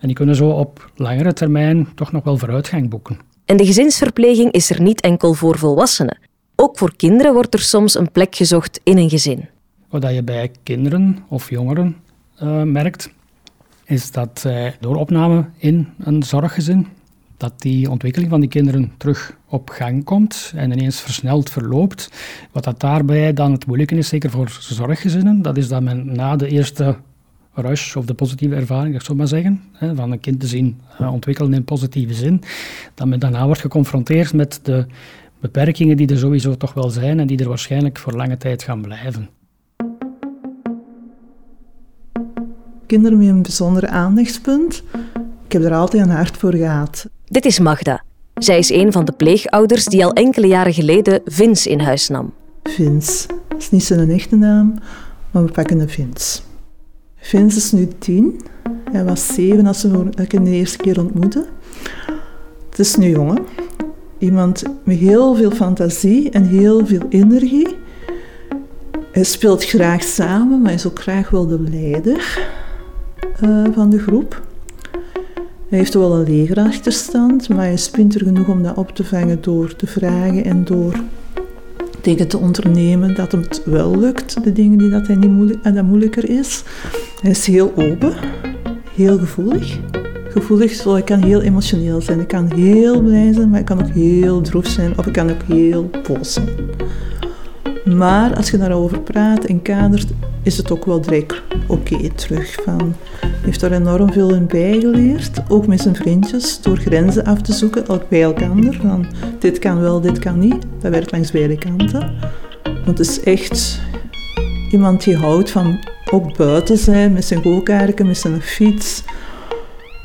En 0.00 0.06
die 0.06 0.16
kunnen 0.16 0.34
zo 0.34 0.50
op 0.50 0.90
langere 0.96 1.32
termijn 1.32 1.88
toch 1.94 2.12
nog 2.12 2.24
wel 2.24 2.38
vooruitgang 2.38 2.88
boeken. 2.88 3.18
En 3.44 3.56
de 3.56 3.66
gezinsverpleging 3.66 4.52
is 4.52 4.70
er 4.70 4.80
niet 4.80 5.00
enkel 5.00 5.34
voor 5.34 5.58
volwassenen. 5.58 6.18
Ook 6.60 6.78
voor 6.78 6.96
kinderen 6.96 7.32
wordt 7.32 7.54
er 7.54 7.60
soms 7.60 7.98
een 7.98 8.12
plek 8.12 8.36
gezocht 8.36 8.80
in 8.82 8.98
een 8.98 9.10
gezin. 9.10 9.48
Wat 9.88 10.14
je 10.14 10.22
bij 10.22 10.50
kinderen 10.62 11.18
of 11.28 11.50
jongeren 11.50 11.96
uh, 12.42 12.62
merkt, 12.62 13.10
is 13.84 14.10
dat 14.10 14.46
door 14.80 14.96
opname 14.96 15.44
in 15.56 15.88
een 15.98 16.22
zorggezin 16.22 16.86
dat 17.36 17.52
die 17.56 17.90
ontwikkeling 17.90 18.30
van 18.30 18.40
die 18.40 18.48
kinderen 18.48 18.92
terug 18.96 19.36
op 19.48 19.68
gang 19.68 20.04
komt 20.04 20.52
en 20.56 20.72
ineens 20.72 21.00
versneld 21.00 21.50
verloopt. 21.50 22.10
Wat 22.52 22.64
dat 22.64 22.80
daarbij 22.80 23.32
dan 23.32 23.52
het 23.52 23.66
moeilijke 23.66 23.96
is, 23.96 24.08
zeker 24.08 24.30
voor 24.30 24.56
zorggezinnen, 24.60 25.42
dat 25.42 25.56
is 25.56 25.68
dat 25.68 25.82
men 25.82 26.12
na 26.12 26.36
de 26.36 26.48
eerste 26.48 26.96
rush 27.54 27.96
of 27.96 28.04
de 28.04 28.14
positieve 28.14 28.54
ervaring, 28.54 28.94
ik 28.94 29.02
zou 29.02 29.18
maar 29.18 29.28
zeggen, 29.28 29.62
van 29.94 30.12
een 30.12 30.20
kind 30.20 30.40
te 30.40 30.46
zien 30.46 30.80
eh, 30.98 31.12
ontwikkelen 31.12 31.54
in 31.54 31.64
positieve 31.64 32.14
zin, 32.14 32.42
dat 32.94 33.06
men 33.06 33.20
daarna 33.20 33.46
wordt 33.46 33.60
geconfronteerd 33.60 34.32
met 34.32 34.60
de 34.62 34.86
beperkingen 35.40 35.96
die 35.96 36.08
er 36.08 36.18
sowieso 36.18 36.56
toch 36.56 36.74
wel 36.74 36.90
zijn 36.90 37.20
en 37.20 37.26
die 37.26 37.38
er 37.38 37.48
waarschijnlijk 37.48 37.98
voor 37.98 38.12
lange 38.12 38.36
tijd 38.36 38.62
gaan 38.62 38.80
blijven. 38.80 39.28
Kinderen 42.86 43.18
met 43.18 43.28
een 43.28 43.42
bijzonder 43.42 43.86
aandachtspunt. 43.86 44.82
Ik 45.44 45.52
heb 45.52 45.62
er 45.62 45.74
altijd 45.74 46.02
een 46.02 46.10
hart 46.10 46.36
voor 46.36 46.54
gehad. 46.54 47.08
Dit 47.24 47.44
is 47.44 47.58
Magda. 47.58 48.02
Zij 48.34 48.58
is 48.58 48.70
een 48.70 48.92
van 48.92 49.04
de 49.04 49.12
pleegouders 49.12 49.84
die 49.84 50.04
al 50.04 50.12
enkele 50.12 50.46
jaren 50.46 50.72
geleden 50.72 51.20
Vins 51.24 51.66
in 51.66 51.80
huis 51.80 52.08
nam. 52.08 52.32
Vins. 52.62 53.26
Dat 53.48 53.58
is 53.58 53.70
niet 53.70 53.84
zijn 53.84 54.10
echte 54.10 54.36
naam, 54.36 54.74
maar 55.30 55.44
we 55.44 55.52
pakken 55.52 55.78
de 55.78 55.88
Vins. 55.88 56.42
Vins 57.16 57.56
is 57.56 57.72
nu 57.72 57.88
tien. 57.98 58.40
Hij 58.92 59.04
was 59.04 59.26
zeven 59.34 59.66
als 59.66 59.82
we 59.82 60.08
ik 60.22 60.32
hem 60.32 60.44
de 60.44 60.50
eerste 60.50 60.76
keer 60.78 61.00
ontmoette. 61.00 61.46
Het 62.70 62.78
is 62.78 62.96
nu 62.96 63.08
jongen. 63.08 63.46
Iemand 64.18 64.62
met 64.82 64.96
heel 64.96 65.34
veel 65.34 65.50
fantasie 65.50 66.30
en 66.30 66.44
heel 66.44 66.86
veel 66.86 67.06
energie. 67.08 67.76
Hij 69.12 69.24
speelt 69.24 69.64
graag 69.64 70.02
samen, 70.02 70.62
maar 70.62 70.72
is 70.72 70.86
ook 70.86 71.00
graag 71.00 71.30
wel 71.30 71.46
de 71.46 71.60
leider 71.70 72.38
uh, 73.44 73.64
van 73.72 73.90
de 73.90 73.98
groep. 73.98 74.42
Hij 75.68 75.78
heeft 75.78 75.94
wel 75.94 76.12
een 76.12 76.30
legerachterstand, 76.30 77.48
maar 77.48 77.58
hij 77.58 77.72
is 77.72 77.84
spinter 77.84 78.24
genoeg 78.24 78.48
om 78.48 78.62
dat 78.62 78.76
op 78.76 78.90
te 78.90 79.04
vangen 79.04 79.38
door 79.40 79.76
te 79.76 79.86
vragen 79.86 80.44
en 80.44 80.64
door 80.64 81.00
dingen 82.00 82.28
te 82.28 82.38
ondernemen 82.38 83.14
dat 83.14 83.32
hem 83.32 83.40
het 83.40 83.62
wel 83.64 83.98
lukt, 83.98 84.44
de 84.44 84.52
dingen 84.52 84.78
die 84.78 84.90
dat 84.90 85.06
hij 85.06 85.16
niet 85.16 85.30
moeilijk, 85.30 85.74
dat 85.74 85.84
moeilijker 85.84 86.28
is. 86.30 86.62
Hij 87.20 87.30
is 87.30 87.46
heel 87.46 87.72
open, 87.76 88.12
heel 88.94 89.18
gevoelig, 89.18 89.78
gevoelig, 90.40 90.72
zo, 90.72 90.94
ik 90.94 91.04
kan 91.04 91.22
heel 91.22 91.40
emotioneel 91.40 92.00
zijn. 92.00 92.20
Ik 92.20 92.28
kan 92.28 92.52
heel 92.54 93.02
blij 93.02 93.32
zijn, 93.32 93.50
maar 93.50 93.60
ik 93.60 93.66
kan 93.66 93.80
ook 93.82 93.90
heel 93.90 94.40
droef 94.40 94.66
zijn 94.66 94.98
of 94.98 95.06
ik 95.06 95.12
kan 95.12 95.30
ook 95.30 95.42
heel 95.46 95.90
boos 96.08 96.32
zijn. 96.32 96.48
Maar 97.84 98.36
als 98.36 98.50
je 98.50 98.58
daarover 98.58 99.00
praat 99.00 99.44
en 99.44 99.62
kadert, 99.62 100.08
is 100.42 100.56
het 100.56 100.70
ook 100.70 100.84
wel 100.84 101.00
direct 101.00 101.42
oké 101.66 102.08
terug. 102.14 102.58
Van, 102.64 102.94
heeft 103.20 103.62
er 103.62 103.72
enorm 103.72 104.12
veel 104.12 104.34
in 104.34 104.46
bijgeleerd, 104.46 105.42
ook 105.48 105.66
met 105.66 105.80
zijn 105.80 105.96
vriendjes, 105.96 106.60
door 106.60 106.76
grenzen 106.76 107.24
af 107.24 107.40
te 107.40 107.52
zoeken, 107.52 107.88
ook 107.88 108.08
bij 108.08 108.22
elkaar. 108.22 108.50
Van, 108.80 109.06
dit 109.38 109.58
kan 109.58 109.80
wel, 109.80 110.00
dit 110.00 110.18
kan 110.18 110.38
niet. 110.38 110.66
Dat 110.80 110.90
werkt 110.90 111.12
langs 111.12 111.30
beide 111.30 111.58
kanten. 111.58 112.12
Want 112.62 112.98
het 112.98 113.08
is 113.08 113.20
echt 113.20 113.80
iemand 114.70 115.04
die 115.04 115.16
houdt 115.16 115.50
van 115.50 115.78
ook 116.10 116.36
buiten 116.36 116.78
zijn, 116.78 117.12
met 117.12 117.24
zijn 117.24 117.42
go-karken, 117.42 118.06
met 118.06 118.18
zijn 118.18 118.42
fiets. 118.42 119.02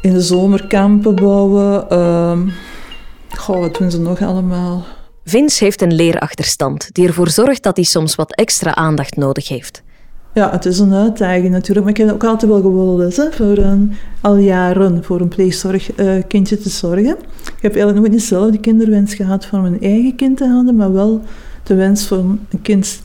In 0.03 0.13
de 0.13 0.21
zomer 0.21 0.67
kampen 0.67 1.15
bouwen. 1.15 2.51
Goh, 3.29 3.59
wat 3.59 3.77
doen 3.77 3.91
ze 3.91 3.99
nog 3.99 4.21
allemaal? 4.21 4.85
Vince 5.25 5.63
heeft 5.63 5.81
een 5.81 5.93
leerachterstand 5.93 6.89
die 6.93 7.07
ervoor 7.07 7.29
zorgt 7.29 7.63
dat 7.63 7.75
hij 7.75 7.85
soms 7.85 8.15
wat 8.15 8.35
extra 8.35 8.75
aandacht 8.75 9.15
nodig 9.15 9.47
heeft. 9.47 9.83
Ja, 10.33 10.51
het 10.51 10.65
is 10.65 10.79
een 10.79 10.93
uitdaging 10.93 11.49
natuurlijk, 11.49 11.85
maar 11.85 11.95
ik 11.95 12.05
heb 12.05 12.11
ook 12.11 12.23
altijd 12.23 12.51
wel 12.51 12.61
gewollen 12.61 13.11
hè, 13.15 13.31
voor 13.31 13.57
een, 13.57 13.93
al 14.21 14.35
jaren 14.35 15.03
voor 15.03 15.21
een 15.21 15.27
pleegzorgkindje 15.27 16.55
uh, 16.55 16.61
te 16.61 16.69
zorgen. 16.69 17.17
Ik 17.43 17.61
heb 17.61 17.71
eigenlijk 17.75 17.97
nooit 17.97 18.11
niet 18.11 18.23
zelf 18.23 18.51
de 18.51 18.59
kinderwens 18.59 19.13
gehad 19.13 19.45
voor 19.45 19.59
mijn 19.59 19.81
eigen 19.81 20.15
kind 20.15 20.37
te 20.37 20.47
houden, 20.47 20.75
maar 20.75 20.93
wel 20.93 21.21
de 21.63 21.75
wens 21.75 22.07
voor 22.07 22.17
een 22.17 22.61
kind 22.61 23.01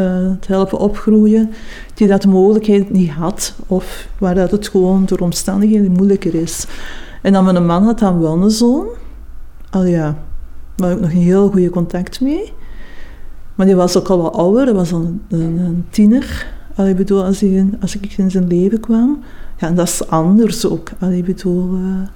uh, 0.00 0.06
te 0.40 0.52
helpen 0.52 0.78
opgroeien 0.78 1.50
die 1.94 2.06
dat 2.06 2.22
de 2.22 2.28
mogelijkheid 2.28 2.90
niet 2.90 3.10
had 3.10 3.54
of 3.66 4.08
waar 4.18 4.34
dat 4.34 4.50
het 4.50 4.68
gewoon 4.68 5.04
door 5.04 5.18
omstandigheden 5.18 5.92
moeilijker 5.92 6.34
is. 6.34 6.66
En 7.22 7.32
dan 7.32 7.44
mijn 7.44 7.66
man 7.66 7.84
had 7.84 7.98
dan 7.98 8.20
wel 8.20 8.42
een 8.42 8.50
zoon. 8.50 8.86
Al 9.70 9.84
ja, 9.84 10.18
waar 10.76 10.92
ik 10.92 11.00
nog 11.00 11.10
een 11.10 11.16
heel 11.16 11.50
goede 11.50 11.70
contact 11.70 12.20
mee. 12.20 12.52
Maar 13.54 13.66
die 13.66 13.76
was 13.76 13.96
ook 13.96 14.08
al 14.08 14.22
wat 14.22 14.34
ouder, 14.34 14.66
dat 14.66 14.74
was 14.74 14.92
al 14.92 15.14
een, 15.28 15.58
een, 15.58 15.84
tiener. 15.90 16.46
Al, 16.74 16.86
ik 16.86 16.96
bedoel, 16.96 17.24
als, 17.24 17.44
als 17.80 17.96
ik 17.96 18.12
in 18.16 18.30
zijn 18.30 18.46
leven 18.46 18.80
kwam. 18.80 19.22
Ja, 19.58 19.66
en 19.66 19.74
dat 19.74 19.86
is 19.86 20.08
anders 20.08 20.66
ook. 20.66 20.90
Al, 21.00 21.10
ik 21.10 21.24
bedoel, 21.24 21.74
uh, 21.74 22.08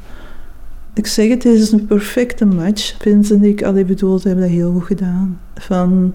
ik 0.95 1.07
zeg 1.07 1.29
het, 1.29 1.45
het 1.45 1.59
is 1.59 1.73
een 1.73 1.87
perfecte 1.87 2.45
match. 2.45 2.97
Vince 2.99 3.35
en 3.35 3.45
ik, 3.45 3.63
al, 3.63 3.77
ik 3.77 3.87
bedoel, 3.87 4.19
ze 4.19 4.29
hebben 4.29 4.47
dat 4.47 4.55
heel 4.55 4.73
goed 4.73 4.85
gedaan. 4.85 5.41
Van, 5.55 6.15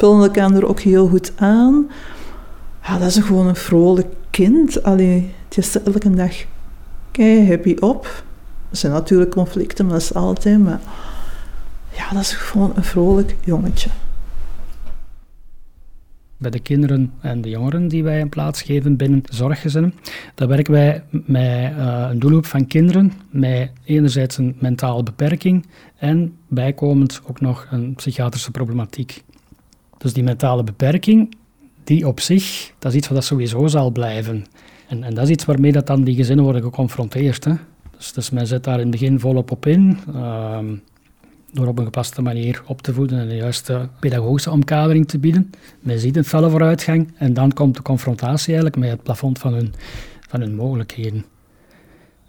vullen 0.00 0.22
elkaar 0.22 0.62
ook 0.62 0.80
heel 0.80 1.08
goed 1.08 1.32
aan. 1.36 1.90
Ja, 2.82 2.98
dat 2.98 3.08
is 3.08 3.18
gewoon 3.18 3.46
een 3.46 3.56
vrolijk 3.56 4.06
kind. 4.30 4.82
Allee, 4.82 5.30
het 5.48 5.56
is 5.56 5.82
elke 5.82 6.10
dag 6.10 6.44
kei 7.10 7.48
happy 7.48 7.76
op. 7.80 8.24
Er 8.70 8.76
zijn 8.76 8.92
natuurlijk 8.92 9.30
conflicten, 9.30 9.84
maar 9.84 9.94
dat 9.94 10.02
is 10.02 10.14
altijd. 10.14 10.58
Maar 10.58 10.80
ja, 11.96 12.10
dat 12.12 12.22
is 12.22 12.32
gewoon 12.32 12.72
een 12.74 12.84
vrolijk 12.84 13.36
jongetje. 13.44 13.90
Bij 16.36 16.50
de 16.50 16.60
kinderen 16.60 17.12
en 17.20 17.40
de 17.40 17.48
jongeren 17.48 17.88
die 17.88 18.02
wij 18.02 18.20
een 18.20 18.28
plaats 18.28 18.62
geven 18.62 18.96
binnen 18.96 19.22
zorggezinnen, 19.24 19.94
daar 20.34 20.48
werken 20.48 20.72
wij 20.72 21.04
met 21.10 21.72
uh, 21.72 22.06
een 22.10 22.18
doelgroep 22.18 22.46
van 22.46 22.66
kinderen 22.66 23.12
met 23.30 23.70
enerzijds 23.84 24.38
een 24.38 24.56
mentale 24.58 25.02
beperking 25.02 25.66
en 25.98 26.36
bijkomend 26.48 27.20
ook 27.26 27.40
nog 27.40 27.66
een 27.70 27.94
psychiatrische 27.94 28.50
problematiek. 28.50 29.22
Dus 30.00 30.12
die 30.12 30.22
mentale 30.22 30.64
beperking, 30.64 31.34
die 31.84 32.06
op 32.06 32.20
zich, 32.20 32.72
dat 32.78 32.92
is 32.92 32.98
iets 32.98 33.08
wat 33.08 33.24
sowieso 33.24 33.66
zal 33.66 33.90
blijven. 33.90 34.44
En, 34.88 35.02
en 35.02 35.14
dat 35.14 35.24
is 35.24 35.30
iets 35.30 35.44
waarmee 35.44 35.72
dat 35.72 35.86
dan 35.86 36.04
die 36.04 36.14
gezinnen 36.14 36.44
worden 36.44 36.62
geconfronteerd. 36.62 37.44
Hè. 37.44 37.52
Dus, 37.96 38.12
dus 38.12 38.30
men 38.30 38.46
zet 38.46 38.64
daar 38.64 38.74
in 38.74 38.80
het 38.80 38.90
begin 38.90 39.20
volop 39.20 39.50
op 39.50 39.66
in. 39.66 39.98
Uh, 40.14 40.58
door 41.52 41.66
op 41.66 41.78
een 41.78 41.84
gepaste 41.84 42.22
manier 42.22 42.62
op 42.66 42.82
te 42.82 42.92
voeden 42.92 43.18
en 43.18 43.28
de 43.28 43.36
juiste 43.36 43.88
pedagogische 43.98 44.50
omkadering 44.50 45.08
te 45.08 45.18
bieden. 45.18 45.50
Men 45.80 45.98
ziet 45.98 46.16
een 46.16 46.24
felle 46.24 46.50
vooruitgang 46.50 47.12
en 47.16 47.34
dan 47.34 47.52
komt 47.52 47.76
de 47.76 47.82
confrontatie 47.82 48.52
eigenlijk 48.52 48.76
met 48.76 48.90
het 48.90 49.02
plafond 49.02 49.38
van 49.38 49.52
hun, 49.52 49.74
van 50.28 50.40
hun 50.40 50.54
mogelijkheden. 50.54 51.24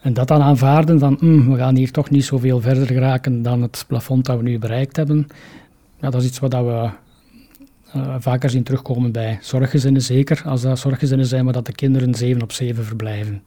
En 0.02 0.14
dat 0.14 0.28
dan 0.28 0.42
aanvaarden 0.42 1.00
van 1.00 1.18
mm, 1.20 1.52
we 1.52 1.58
gaan 1.58 1.76
hier 1.76 1.92
toch 1.92 2.10
niet 2.10 2.26
zoveel 2.26 2.62
verder 2.62 2.88
geraken 2.88 3.42
dan 3.42 3.62
het 3.62 3.86
plafond 3.88 4.26
dat 4.26 4.38
we 4.38 4.44
nu 4.44 4.60
bereikt 4.60 4.96
hebben, 4.96 5.28
ja, 6.00 6.10
dat 6.10 6.22
is 6.22 6.28
iets 6.28 6.40
wat 6.40 6.54
we 6.54 6.90
uh, 7.96 8.16
vaker 8.20 8.50
zien 8.50 8.64
terugkomen 8.64 9.12
bij 9.12 9.38
zorggezinnen, 9.42 10.02
zeker 10.02 10.42
als 10.46 10.62
dat 10.62 10.80
zorggezinnen 10.80 11.26
zijn 11.26 11.44
waar 11.44 11.54
dat 11.54 11.66
de 11.66 11.72
kinderen 11.72 12.16
7 12.16 12.42
op 12.42 12.52
7 12.52 12.86
verblijven. 12.86 13.42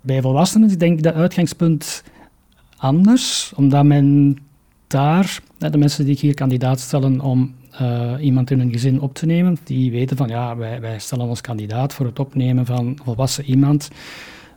Bij 0.00 0.20
volwassenen 0.20 0.68
is 0.68 0.78
denk 0.78 0.96
ik 0.96 1.02
dat 1.02 1.14
uitgangspunt 1.14 2.02
anders, 2.76 3.52
omdat 3.56 3.84
men 3.84 4.38
daar, 4.86 5.40
de 5.58 5.78
mensen 5.78 6.04
die 6.04 6.16
hier 6.20 6.34
kandidaat 6.34 6.80
stellen 6.80 7.20
om 7.20 7.54
uh, 7.80 8.12
iemand 8.20 8.50
in 8.50 8.58
hun 8.58 8.72
gezin 8.72 9.00
op 9.00 9.14
te 9.14 9.26
nemen, 9.26 9.56
die 9.64 9.90
weten 9.90 10.16
van 10.16 10.28
ja, 10.28 10.56
wij, 10.56 10.80
wij 10.80 10.98
stellen 10.98 11.26
ons 11.26 11.40
kandidaat 11.40 11.94
voor 11.94 12.06
het 12.06 12.18
opnemen 12.18 12.66
van 12.66 12.98
volwassen 13.04 13.44
iemand 13.44 13.88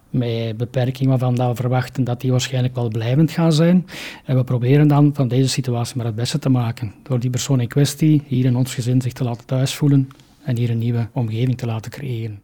met 0.10 0.58
beperking 0.58 1.10
waarvan 1.10 1.36
we 1.36 1.56
verwachten 1.56 2.04
dat 2.04 2.22
die 2.22 2.32
waarschijnlijk 2.32 2.76
wel 2.76 2.88
blijvend 2.88 3.32
gaan 3.32 3.54
zijn. 3.54 3.86
En 4.26 4.36
we 4.36 4.44
proberen 4.44 4.88
dan 4.88 5.12
van 5.14 5.28
deze 5.28 5.50
situatie 5.50 5.98
maar 5.98 6.06
het 6.06 6.16
beste 6.16 6.40
te 6.40 6.50
maken. 6.50 6.94
Door 7.04 7.20
die 7.20 7.30
persoon 7.30 7.60
in 7.60 7.68
kwestie 7.68 8.24
hier 8.26 8.46
in 8.46 8.56
ons 8.56 8.74
gezin 8.74 9.02
zich 9.02 9.14
te 9.14 9.24
laten 9.24 9.46
thuisvoelen 9.46 10.10
en 10.44 10.58
hier 10.58 10.70
een 10.70 10.78
nieuwe 10.78 11.08
omgeving 11.12 11.58
te 11.58 11.66
laten 11.66 11.92
creëren. 11.92 12.42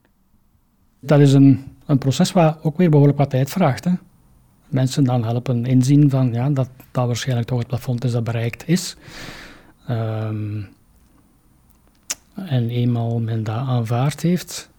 Dat 1.00 1.20
is 1.20 1.34
een, 1.34 1.66
een 1.86 1.98
proces 1.98 2.32
wat 2.32 2.58
ook 2.62 2.78
weer 2.78 2.90
behoorlijk 2.90 3.18
wat 3.18 3.30
tijd 3.30 3.50
vraagt. 3.50 3.84
Hè. 3.84 3.92
Mensen 4.68 5.04
dan 5.04 5.24
helpen 5.24 5.66
inzien 5.66 6.10
van, 6.10 6.34
ja, 6.34 6.50
dat 6.50 6.70
dat 6.92 7.06
waarschijnlijk 7.06 7.48
toch 7.48 7.58
het 7.58 7.68
plafond 7.68 8.04
is 8.04 8.12
dat 8.12 8.24
bereikt 8.24 8.68
is. 8.68 8.96
Um, 9.90 10.68
en 12.36 12.70
eenmaal 12.70 13.20
men 13.20 13.44
dat 13.44 13.56
aanvaard 13.56 14.22
heeft, 14.22 14.70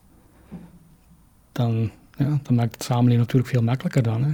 dan 1.52 1.90
ja, 2.16 2.38
dat 2.42 2.56
maakt 2.56 2.74
het 2.74 2.82
samenleven 2.82 3.18
natuurlijk 3.18 3.50
veel 3.52 3.62
makkelijker 3.62 4.02
dan. 4.02 4.22
Hè. 4.22 4.30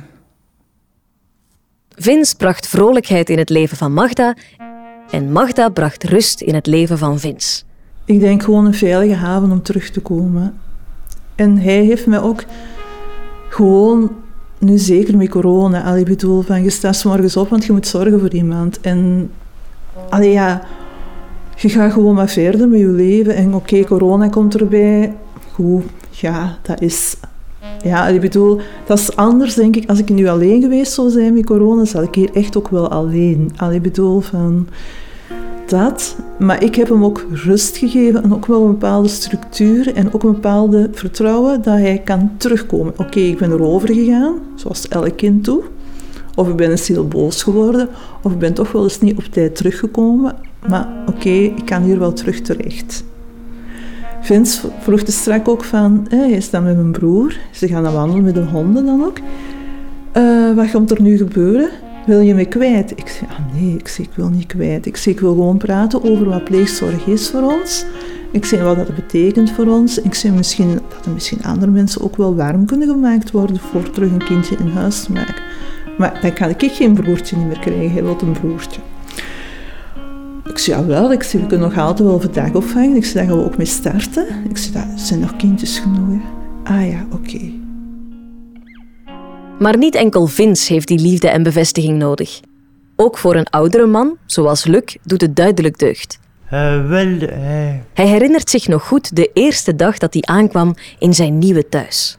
Vince 1.89 2.37
bracht 2.37 2.67
vrolijkheid 2.67 3.31
in 3.31 3.39
het 3.39 3.51
leven 3.51 3.77
van 3.77 3.93
Magda 3.93 4.35
en 5.11 5.33
Magda 5.33 5.69
bracht 5.69 6.05
rust 6.05 6.41
in 6.41 6.55
het 6.55 6.67
leven 6.67 6.99
van 6.99 7.19
Vince. 7.19 7.63
Ik 8.05 8.21
denk 8.21 8.43
gewoon 8.43 8.67
een 8.67 8.75
veilige 8.75 9.15
haven 9.15 9.51
om 9.51 9.63
terug 9.63 9.91
te 9.91 10.01
komen. 10.01 10.55
En 11.35 11.59
hij 11.59 11.85
heeft 11.85 12.07
mij 12.07 12.21
ook 12.21 12.45
gewoon, 13.49 14.11
nu 14.59 14.79
zeker 14.79 15.17
met 15.17 15.29
corona, 15.29 15.85
al 15.85 15.97
ik 15.97 16.05
bedoel, 16.05 16.43
van 16.43 16.63
je 16.63 16.71
staat 16.71 17.05
morgens 17.05 17.37
op, 17.37 17.49
want 17.49 17.65
je 17.65 17.73
moet 17.73 17.87
zorgen 17.87 18.21
voor 18.21 18.33
iemand. 18.33 18.81
En 18.81 19.31
allee, 20.09 20.31
ja, 20.31 20.63
je 21.57 21.69
gaat 21.69 21.93
gewoon 21.93 22.15
maar 22.15 22.29
verder 22.29 22.69
met 22.69 22.81
je 22.81 22.87
leven. 22.87 23.35
En 23.35 23.55
oké, 23.55 23.85
corona 23.85 24.29
komt 24.29 24.61
erbij. 24.61 25.15
Goed, 25.53 25.85
ja, 26.11 26.59
dat 26.63 26.81
is 26.81 27.17
ja, 27.83 28.09
ik 28.09 28.21
bedoel, 28.21 28.61
dat 28.87 28.99
is 28.99 29.17
anders, 29.17 29.55
denk 29.55 29.77
ik. 29.77 29.89
Als 29.89 29.99
ik 29.99 30.09
nu 30.09 30.29
alleen 30.29 30.63
geweest 30.63 30.93
zou 30.93 31.11
zijn 31.11 31.35
met 31.35 31.47
corona, 31.47 31.85
zat 31.85 32.03
ik 32.03 32.15
hier 32.15 32.31
echt 32.33 32.57
ook 32.57 32.69
wel 32.69 32.91
alleen. 32.91 33.53
Al, 33.57 33.73
ik 33.73 33.83
bedoel, 33.83 34.21
van 34.21 34.69
dat. 35.67 36.17
Maar 36.39 36.63
ik 36.63 36.75
heb 36.75 36.89
hem 36.89 37.05
ook 37.05 37.27
rust 37.31 37.77
gegeven 37.77 38.23
en 38.23 38.35
ook 38.35 38.47
wel 38.47 38.63
een 38.63 38.71
bepaalde 38.71 39.09
structuur 39.09 39.95
en 39.95 40.15
ook 40.15 40.23
een 40.23 40.33
bepaalde 40.33 40.89
vertrouwen 40.93 41.63
dat 41.63 41.79
hij 41.79 42.01
kan 42.05 42.31
terugkomen. 42.37 42.93
Oké, 42.97 43.21
ik 43.21 43.39
ben 43.39 43.53
erover 43.53 43.95
gegaan, 43.95 44.35
zoals 44.55 44.89
elk 44.89 45.17
kind 45.17 45.45
doet. 45.45 45.65
Of 46.35 46.49
ik 46.49 46.57
ben 46.57 46.71
eens 46.71 46.89
heel 46.89 47.09
boos 47.09 47.43
geworden, 47.43 47.89
of 48.23 48.33
ik 48.33 48.39
ben 48.39 48.55
toch 48.55 48.73
wel 48.73 48.83
eens 48.83 49.01
niet 49.01 49.19
op 49.19 49.25
tijd 49.25 49.57
teruggekomen. 49.57 50.35
Maar 50.69 50.89
oké, 51.07 51.29
ik 51.29 51.65
kan 51.65 51.83
hier 51.83 51.99
wel 51.99 52.13
terug 52.13 52.41
terecht. 52.41 53.05
Vince 54.23 54.69
vroeg 54.81 55.01
er 55.01 55.13
straks 55.13 55.49
ook 55.49 55.65
van, 55.65 56.07
hij 56.09 56.31
is 56.31 56.51
dan 56.51 56.63
met 56.63 56.77
mijn 56.77 56.93
broer, 56.93 57.37
ze 57.51 57.69
gaan 57.69 57.83
dan 57.83 57.93
wandelen 57.93 58.25
met 58.25 58.35
de 58.35 58.41
honden 58.41 58.87
dan 58.87 59.05
ook. 59.05 59.19
Uh, 60.17 60.55
wat 60.55 60.67
gaat 60.67 60.91
er 60.91 61.03
nu 61.03 61.17
gebeuren? 61.17 61.69
Wil 62.07 62.21
je 62.21 62.35
me 62.35 62.45
kwijt? 62.45 62.91
Ik 62.91 63.09
zei, 63.09 63.31
ah 63.31 63.55
nee, 63.55 63.77
ik, 63.77 63.89
zeg, 63.89 64.07
ik 64.07 64.13
wil 64.15 64.29
niet 64.29 64.47
kwijt. 64.47 64.87
Ik, 64.87 64.97
zeg, 64.97 65.15
ik 65.15 65.21
wil 65.21 65.33
gewoon 65.33 65.59
praten 65.59 66.05
over 66.05 66.29
wat 66.29 66.45
pleegzorg 66.45 67.07
is 67.07 67.31
voor 67.31 67.43
ons. 67.43 67.85
Ik 68.31 68.45
zei 68.45 68.63
wat 68.63 68.77
dat 68.77 68.95
betekent 68.95 69.51
voor 69.51 69.67
ons. 69.67 70.01
Ik 70.01 70.15
zei 70.15 70.35
misschien, 70.35 70.75
dat 70.75 71.07
er 71.07 71.13
misschien 71.13 71.43
andere 71.43 71.71
mensen 71.71 72.03
ook 72.03 72.17
wel 72.17 72.35
warm 72.35 72.67
kunnen 72.67 72.89
gemaakt 72.89 73.31
worden 73.31 73.59
voor 73.59 73.91
terug 73.91 74.11
een 74.13 74.25
kindje 74.25 74.57
in 74.57 74.71
huis 74.71 75.05
te 75.05 75.13
maken. 75.13 75.43
Maar 75.99 76.19
dan 76.23 76.33
kan 76.33 76.49
ik 76.49 76.73
geen 76.73 76.95
broertje 76.95 77.37
niet 77.37 77.47
meer 77.47 77.59
krijgen. 77.59 77.93
Hij 77.93 78.03
wil 78.03 78.17
een 78.21 78.33
broertje. 78.33 78.81
Ik 80.53 80.59
zei, 80.59 80.81
ja 80.81 80.87
wel, 80.87 81.13
ik 81.13 81.23
zei, 81.23 81.43
we 81.43 81.49
kunnen 81.49 81.69
nog 81.69 81.79
altijd 81.79 82.09
wel 82.09 82.21
vandaag 82.21 82.55
opvangen. 82.55 82.97
Ik 82.97 83.05
zei, 83.05 83.15
daar 83.15 83.25
gaan 83.25 83.43
we 83.43 83.51
ook 83.51 83.57
mee 83.57 83.67
starten. 83.67 84.27
Ik 84.49 84.57
zei, 84.57 84.73
dat 84.91 85.01
zijn 85.01 85.21
nog 85.21 85.37
kindjes 85.37 85.79
genoeg. 85.79 86.23
Ah 86.65 86.89
ja, 86.91 87.07
oké. 87.11 87.53
Maar 89.59 89.77
niet 89.77 89.95
enkel 89.95 90.27
Vince 90.27 90.73
heeft 90.73 90.89
die 90.89 90.99
liefde 90.99 91.29
en 91.29 91.43
bevestiging 91.43 91.99
nodig. 91.99 92.41
Ook 92.97 93.19
voor 93.19 93.35
een 93.35 93.47
oudere 93.51 93.87
man, 93.87 94.17
zoals 94.27 94.65
Luc, 94.65 94.97
doet 95.03 95.21
het 95.21 95.37
duidelijk 95.37 95.79
deugd. 95.79 96.19
Uh, 96.53 96.89
wel, 96.89 97.07
uh... 97.07 97.29
Hij 97.95 98.07
herinnert 98.07 98.51
zich 98.51 98.69
nog 98.69 98.87
goed 98.87 99.17
de 99.17 99.31
eerste 99.33 99.77
dag 99.77 99.99
dat 99.99 100.13
hij 100.13 100.23
aankwam 100.23 100.75
in 100.99 101.15
zijn 101.15 101.39
nieuwe 101.39 101.69
thuis. 101.69 102.19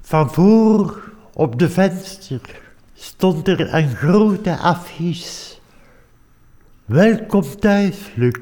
Van 0.00 0.30
voor 0.32 1.02
Op 1.34 1.58
de 1.58 1.70
venster 1.70 2.40
stond 2.94 3.48
er 3.48 3.74
een 3.74 3.94
grote 3.94 4.56
affiche. 4.56 5.53
Welkom 6.84 7.42
thuis, 7.58 8.10
Luc. 8.14 8.34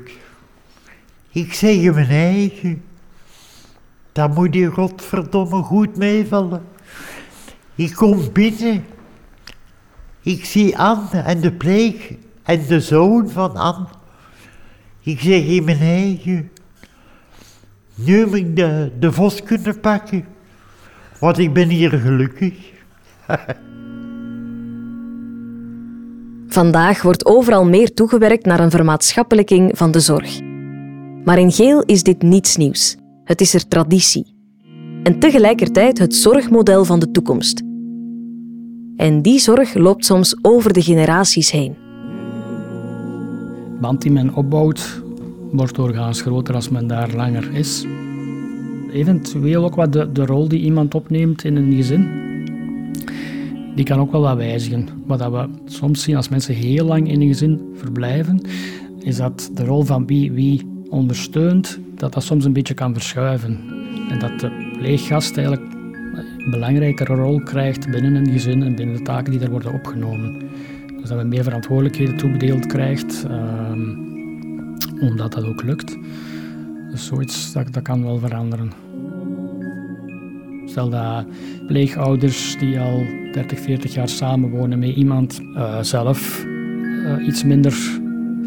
Ik 1.30 1.52
zeg 1.52 1.74
in 1.74 1.94
mijn 1.94 2.08
eigen. 2.08 2.82
Dat 4.12 4.34
moet 4.34 4.52
die 4.52 4.66
godverdomme 4.66 5.62
goed 5.62 5.96
meevallen. 5.96 6.62
Ik 7.74 7.94
kom 7.94 8.32
binnen. 8.32 8.84
Ik 10.20 10.44
zie 10.44 10.78
Anne 10.78 11.18
en 11.18 11.40
de 11.40 11.52
pleeg 11.52 12.14
en 12.42 12.66
de 12.66 12.80
zoon 12.80 13.30
van 13.30 13.56
Anne. 13.56 13.86
Ik 15.00 15.20
zeg 15.20 15.44
in 15.44 15.64
mijn 15.64 15.80
eigen. 15.80 16.50
Nu 17.94 18.18
heb 18.18 18.34
ik 18.34 18.56
de, 18.56 18.92
de 18.98 19.12
vos 19.12 19.42
kunnen 19.42 19.80
pakken. 19.80 20.26
Want 21.18 21.38
ik 21.38 21.52
ben 21.52 21.68
hier 21.68 21.90
gelukkig. 21.90 22.54
Vandaag 26.52 27.02
wordt 27.02 27.26
overal 27.26 27.64
meer 27.64 27.94
toegewerkt 27.94 28.44
naar 28.44 28.60
een 28.60 28.70
vermaatschappelijking 28.70 29.78
van 29.78 29.90
de 29.90 30.00
zorg. 30.00 30.40
Maar 31.24 31.38
in 31.38 31.52
Geel 31.52 31.82
is 31.82 32.02
dit 32.02 32.22
niets 32.22 32.56
nieuws. 32.56 32.96
Het 33.24 33.40
is 33.40 33.54
er 33.54 33.68
traditie. 33.68 34.34
En 35.02 35.18
tegelijkertijd 35.18 35.98
het 35.98 36.14
zorgmodel 36.14 36.84
van 36.84 36.98
de 36.98 37.10
toekomst. 37.10 37.62
En 38.96 39.22
die 39.22 39.38
zorg 39.38 39.74
loopt 39.74 40.04
soms 40.04 40.36
over 40.42 40.72
de 40.72 40.82
generaties 40.82 41.50
heen. 41.50 41.76
Band 43.80 44.02
die 44.02 44.12
men 44.12 44.34
opbouwt 44.34 45.02
wordt 45.52 45.74
doorgaans 45.74 46.20
groter 46.20 46.54
als 46.54 46.68
men 46.68 46.86
daar 46.86 47.14
langer 47.14 47.54
is. 47.54 47.86
Eventueel 48.92 49.64
ook 49.64 49.74
wat 49.74 49.92
de, 49.92 50.12
de 50.12 50.26
rol 50.26 50.48
die 50.48 50.60
iemand 50.60 50.94
opneemt 50.94 51.44
in 51.44 51.56
een 51.56 51.72
gezin. 51.72 52.20
Die 53.74 53.84
kan 53.84 53.98
ook 53.98 54.12
wel 54.12 54.20
wat 54.20 54.36
wijzigen. 54.36 54.88
Wat 55.06 55.30
we 55.30 55.48
soms 55.64 56.02
zien 56.02 56.16
als 56.16 56.28
mensen 56.28 56.54
heel 56.54 56.84
lang 56.84 57.08
in 57.08 57.20
een 57.20 57.28
gezin 57.28 57.60
verblijven, 57.74 58.40
is 58.98 59.16
dat 59.16 59.50
de 59.54 59.64
rol 59.64 59.82
van 59.82 60.06
wie 60.06 60.32
wie 60.32 60.84
ondersteunt, 60.88 61.78
dat 61.94 62.12
dat 62.12 62.22
soms 62.22 62.44
een 62.44 62.52
beetje 62.52 62.74
kan 62.74 62.92
verschuiven. 62.92 63.60
En 64.08 64.18
dat 64.18 64.40
de 64.40 64.72
pleeggast 64.78 65.36
eigenlijk 65.36 65.72
een 66.38 66.50
belangrijkere 66.50 67.14
rol 67.14 67.40
krijgt 67.40 67.90
binnen 67.90 68.14
een 68.14 68.30
gezin 68.30 68.62
en 68.62 68.76
binnen 68.76 68.96
de 68.96 69.02
taken 69.02 69.30
die 69.30 69.40
daar 69.40 69.50
worden 69.50 69.72
opgenomen. 69.72 70.38
Dus 71.00 71.08
dat 71.08 71.18
we 71.18 71.24
meer 71.24 71.42
verantwoordelijkheden 71.42 72.16
toebedeeld 72.16 72.66
krijgt, 72.66 73.24
ehm, 73.24 73.90
omdat 75.00 75.32
dat 75.32 75.44
ook 75.44 75.62
lukt. 75.62 75.98
Dus 76.90 77.06
zoiets, 77.06 77.52
dat, 77.52 77.72
dat 77.72 77.82
kan 77.82 78.02
wel 78.02 78.18
veranderen. 78.18 78.91
Stel 80.72 80.88
dat 80.88 81.26
pleegouders 81.66 82.58
die 82.58 82.80
al 82.80 83.04
30, 83.32 83.60
40 83.60 83.94
jaar 83.94 84.08
samenwonen 84.08 84.78
met 84.78 84.88
iemand 84.88 85.40
uh, 85.40 85.82
zelf 85.82 86.44
uh, 86.44 87.26
iets 87.26 87.44
minder 87.44 87.72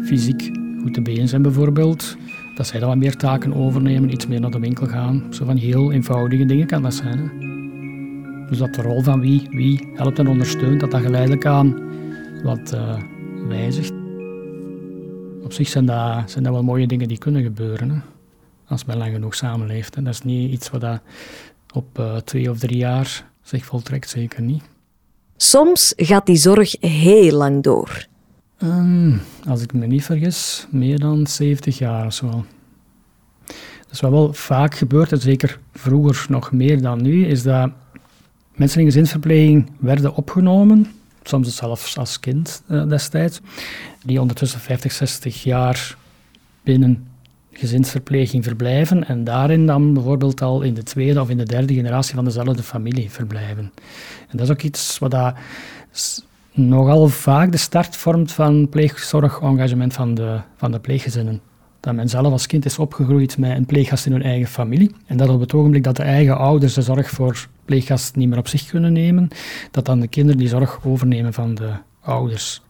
fysiek 0.04 0.50
goed 0.82 0.94
te 0.94 1.02
been 1.02 1.28
zijn 1.28 1.42
bijvoorbeeld, 1.42 2.16
dat 2.54 2.66
zij 2.66 2.80
dan 2.80 2.88
wat 2.88 2.98
meer 2.98 3.16
taken 3.16 3.54
overnemen, 3.54 4.12
iets 4.12 4.26
meer 4.26 4.40
naar 4.40 4.50
de 4.50 4.58
winkel 4.58 4.86
gaan. 4.86 5.26
Zo 5.30 5.44
van 5.44 5.56
heel 5.56 5.92
eenvoudige 5.92 6.46
dingen 6.46 6.66
kan 6.66 6.82
dat 6.82 6.94
zijn. 6.94 7.30
Dus 8.48 8.58
dat 8.58 8.74
de 8.74 8.82
rol 8.82 9.02
van 9.02 9.20
wie, 9.20 9.46
wie 9.50 9.88
helpt 9.94 10.18
en 10.18 10.28
ondersteunt, 10.28 10.80
dat 10.80 10.90
dat 10.90 11.00
geleidelijk 11.00 11.46
aan 11.46 11.74
wat 12.42 12.72
uh, 12.74 12.96
wijzigt. 13.48 13.92
Op 15.42 15.52
zich 15.52 15.68
zijn 15.68 15.86
dat, 15.86 16.30
zijn 16.30 16.44
dat 16.44 16.52
wel 16.52 16.62
mooie 16.62 16.86
dingen 16.86 17.08
die 17.08 17.18
kunnen 17.18 17.42
gebeuren. 17.42 17.90
Hè? 17.90 17.98
Als 18.68 18.84
men 18.84 18.96
lang 18.96 19.12
genoeg 19.12 19.34
samenleeft. 19.34 19.94
Hè? 19.94 20.02
Dat 20.02 20.12
is 20.12 20.22
niet 20.22 20.52
iets 20.52 20.70
wat 20.70 20.80
dat 20.80 21.00
op 21.72 21.98
uh, 21.98 22.16
twee 22.16 22.50
of 22.50 22.58
drie 22.58 22.76
jaar 22.76 23.30
zich 23.42 23.64
voltrekt, 23.64 24.08
zeker 24.08 24.42
niet. 24.42 24.62
Soms 25.36 25.92
gaat 25.96 26.26
die 26.26 26.36
zorg 26.36 26.76
heel 26.80 27.32
lang 27.32 27.62
door. 27.62 28.06
Um, 28.62 29.20
als 29.48 29.62
ik 29.62 29.72
me 29.72 29.86
niet 29.86 30.04
vergis, 30.04 30.66
meer 30.70 30.98
dan 30.98 31.26
70 31.26 31.78
jaar 31.78 32.06
of 32.06 32.12
zo. 32.12 32.44
Dus 33.88 34.00
wat 34.00 34.10
wel 34.10 34.32
vaak 34.32 34.74
gebeurt, 34.74 35.12
en 35.12 35.20
zeker 35.20 35.58
vroeger 35.74 36.26
nog 36.28 36.52
meer 36.52 36.82
dan 36.82 37.02
nu, 37.02 37.26
is 37.26 37.42
dat 37.42 37.70
mensen 38.54 38.80
in 38.80 38.86
gezinsverpleging 38.86 39.70
werden 39.78 40.14
opgenomen, 40.14 40.86
soms 41.22 41.56
zelfs 41.56 41.98
als 41.98 42.20
kind 42.20 42.62
uh, 42.68 42.88
destijds, 42.88 43.40
die 44.04 44.20
ondertussen 44.20 44.60
50, 44.60 44.92
60 44.92 45.42
jaar 45.42 45.96
binnen 46.62 47.06
gezinsverpleging 47.58 48.44
verblijven 48.44 49.06
en 49.06 49.24
daarin 49.24 49.66
dan 49.66 49.94
bijvoorbeeld 49.94 50.42
al 50.42 50.62
in 50.62 50.74
de 50.74 50.82
tweede 50.82 51.20
of 51.20 51.30
in 51.30 51.36
de 51.36 51.44
derde 51.44 51.74
generatie 51.74 52.14
van 52.14 52.24
dezelfde 52.24 52.62
familie 52.62 53.10
verblijven. 53.10 53.72
En 54.28 54.36
dat 54.36 54.40
is 54.40 54.50
ook 54.50 54.62
iets 54.62 54.98
wat 54.98 55.10
dat 55.10 55.34
nogal 56.52 57.08
vaak 57.08 57.52
de 57.52 57.58
start 57.58 57.96
vormt 57.96 58.32
van 58.32 58.68
pleegzorgengagement 58.68 59.92
van 59.92 60.14
de, 60.14 60.40
van 60.56 60.72
de 60.72 60.80
pleeggezinnen. 60.80 61.40
Dat 61.80 61.94
men 61.94 62.08
zelf 62.08 62.32
als 62.32 62.46
kind 62.46 62.64
is 62.64 62.78
opgegroeid 62.78 63.38
met 63.38 63.56
een 63.56 63.66
pleeggast 63.66 64.06
in 64.06 64.12
hun 64.12 64.22
eigen 64.22 64.48
familie. 64.48 64.94
En 65.06 65.16
dat 65.16 65.28
op 65.28 65.40
het 65.40 65.54
ogenblik 65.54 65.82
dat 65.82 65.96
de 65.96 66.02
eigen 66.02 66.38
ouders 66.38 66.74
de 66.74 66.82
zorg 66.82 67.10
voor 67.10 67.48
pleeggast 67.64 68.16
niet 68.16 68.28
meer 68.28 68.38
op 68.38 68.48
zich 68.48 68.66
kunnen 68.66 68.92
nemen, 68.92 69.28
dat 69.70 69.84
dan 69.84 70.00
de 70.00 70.08
kinderen 70.08 70.38
die 70.38 70.48
zorg 70.48 70.84
overnemen 70.84 71.32
van 71.32 71.54
de 71.54 71.70
ouders. 72.00 72.62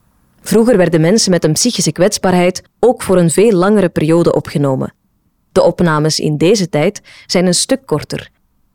Vroeger 0.46 0.76
werden 0.76 1.00
mensen 1.00 1.30
met 1.30 1.44
een 1.44 1.52
psychische 1.52 1.92
kwetsbaarheid 1.92 2.62
ook 2.80 3.02
voor 3.02 3.18
een 3.18 3.30
veel 3.30 3.52
langere 3.52 3.88
periode 3.88 4.34
opgenomen. 4.34 4.92
De 5.52 5.62
opnames 5.62 6.18
in 6.18 6.36
deze 6.36 6.68
tijd 6.68 7.02
zijn 7.26 7.46
een 7.46 7.54
stuk 7.54 7.86
korter. 7.86 8.30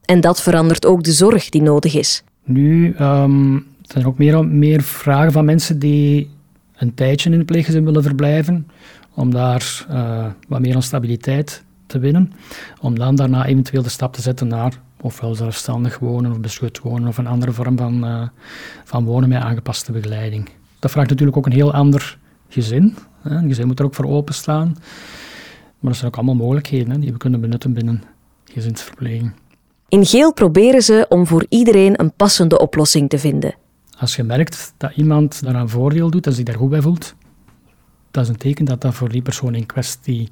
En 0.05 0.21
dat 0.21 0.41
verandert 0.41 0.85
ook 0.85 1.03
de 1.03 1.11
zorg 1.11 1.49
die 1.49 1.61
nodig 1.61 1.95
is. 1.95 2.23
Nu 2.43 2.95
um, 2.99 3.65
zijn 3.81 4.03
er 4.03 4.07
ook 4.07 4.17
meer, 4.17 4.47
meer 4.47 4.81
vragen 4.81 5.31
van 5.31 5.45
mensen 5.45 5.79
die 5.79 6.29
een 6.75 6.93
tijdje 6.93 7.29
in 7.29 7.37
het 7.37 7.45
pleeggezin 7.45 7.85
willen 7.85 8.03
verblijven, 8.03 8.67
om 9.13 9.31
daar 9.31 9.85
uh, 9.89 10.25
wat 10.47 10.59
meer 10.59 10.75
aan 10.75 10.83
stabiliteit 10.83 11.63
te 11.85 11.99
winnen, 11.99 12.33
om 12.81 12.99
dan 12.99 13.15
daarna 13.15 13.45
eventueel 13.45 13.83
de 13.83 13.89
stap 13.89 14.13
te 14.13 14.21
zetten 14.21 14.47
naar 14.47 14.79
ofwel 15.01 15.35
zelfstandig 15.35 15.99
wonen 15.99 16.31
of 16.31 16.39
beschut 16.39 16.79
wonen 16.79 17.07
of 17.07 17.17
een 17.17 17.27
andere 17.27 17.51
vorm 17.51 17.77
van, 17.77 18.05
uh, 18.05 18.27
van 18.83 19.05
wonen 19.05 19.29
met 19.29 19.41
aangepaste 19.41 19.91
begeleiding. 19.91 20.49
Dat 20.81 20.91
vraagt 20.91 21.09
natuurlijk 21.09 21.37
ook 21.37 21.45
een 21.45 21.51
heel 21.51 21.73
ander 21.73 22.17
gezin. 22.49 22.95
Hè. 23.21 23.35
Een 23.35 23.47
gezin 23.47 23.67
moet 23.67 23.79
er 23.79 23.85
ook 23.85 23.95
voor 23.95 24.05
openstaan. 24.05 24.75
Maar 25.79 25.91
er 25.91 25.97
zijn 25.97 26.07
ook 26.07 26.15
allemaal 26.15 26.35
mogelijkheden 26.35 26.91
hè, 26.91 26.99
die 26.99 27.11
we 27.11 27.17
kunnen 27.17 27.41
benutten 27.41 27.73
binnen 27.73 28.03
gezinsverpleging. 28.45 29.31
In 29.89 30.05
Geel 30.05 30.33
proberen 30.33 30.81
ze 30.81 31.05
om 31.09 31.27
voor 31.27 31.45
iedereen 31.49 31.99
een 31.99 32.13
passende 32.13 32.59
oplossing 32.59 33.09
te 33.09 33.19
vinden. 33.19 33.55
Als 33.99 34.15
je 34.15 34.23
merkt 34.23 34.73
dat 34.77 34.91
iemand 34.95 35.43
daaraan 35.43 35.69
voordeel 35.69 36.09
doet 36.09 36.25
en 36.25 36.33
zich 36.33 36.45
daar 36.45 36.55
goed 36.55 36.69
bij 36.69 36.81
voelt, 36.81 37.15
dat 38.11 38.23
is 38.23 38.29
een 38.29 38.37
teken 38.37 38.65
dat 38.65 38.81
dat 38.81 38.93
voor 38.93 39.09
die 39.09 39.21
persoon 39.21 39.55
in 39.55 39.65
kwestie 39.65 40.29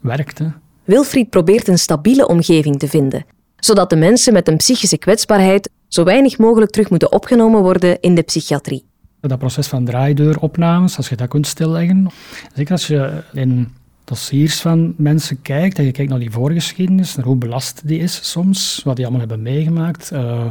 werkt. 0.00 0.38
Hè. 0.38 0.46
Wilfried 0.84 1.30
probeert 1.30 1.68
een 1.68 1.78
stabiele 1.78 2.28
omgeving 2.28 2.78
te 2.78 2.88
vinden, 2.88 3.24
zodat 3.56 3.90
de 3.90 3.96
mensen 3.96 4.32
met 4.32 4.48
een 4.48 4.56
psychische 4.56 4.98
kwetsbaarheid 4.98 5.70
zo 5.88 6.04
weinig 6.04 6.38
mogelijk 6.38 6.70
terug 6.70 6.90
moeten 6.90 7.12
opgenomen 7.12 7.62
worden 7.62 8.00
in 8.00 8.14
de 8.14 8.22
psychiatrie. 8.22 8.84
Dat 9.20 9.38
proces 9.38 9.66
van 9.66 9.84
draaideuropnames, 9.84 10.96
als 10.96 11.08
je 11.08 11.16
dat 11.16 11.28
kunt 11.28 11.46
stilleggen, 11.46 12.10
zeker 12.54 12.72
als 12.72 12.86
je 12.86 13.22
in 13.32 13.68
dossiers 14.04 14.60
van 14.60 14.94
mensen 14.96 15.42
kijkt 15.42 15.78
en 15.78 15.84
je 15.84 15.92
kijkt 15.92 16.10
naar 16.10 16.20
die 16.20 16.30
voorgeschiedenis, 16.30 17.16
naar 17.16 17.24
hoe 17.24 17.36
belast 17.36 17.86
die 17.86 17.98
is 17.98 18.30
soms, 18.30 18.80
wat 18.84 18.96
die 18.96 19.04
allemaal 19.04 19.26
hebben 19.26 19.42
meegemaakt, 19.42 20.12
uh, 20.12 20.46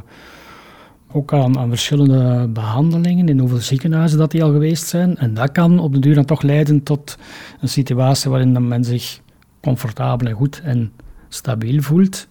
ook 1.12 1.34
aan, 1.34 1.69
verschillende 1.69 2.47
behandelingen, 2.47 3.30
in 3.30 3.39
hoeveel 3.39 3.58
ziekenhuizen 3.58 4.17
dat 4.17 4.32
die 4.32 4.43
al 4.43 4.51
geweest 4.51 4.88
zijn. 4.88 5.17
En 5.17 5.34
dat 5.34 5.51
kan 5.51 5.80
op 5.80 5.93
de 5.93 5.99
duur 5.99 6.15
dan 6.15 6.25
toch 6.25 6.41
leiden 6.41 6.84
tot 6.84 7.17
een 7.62 7.69
situatie 7.69 8.30
waarin 8.30 8.67
men 8.67 8.84
zich 8.84 9.19
comfortabel 9.62 10.28
en 10.28 10.34
goed 10.34 10.62
en 10.63 10.91
stabiel 11.30 11.82
voelt. 11.82 12.28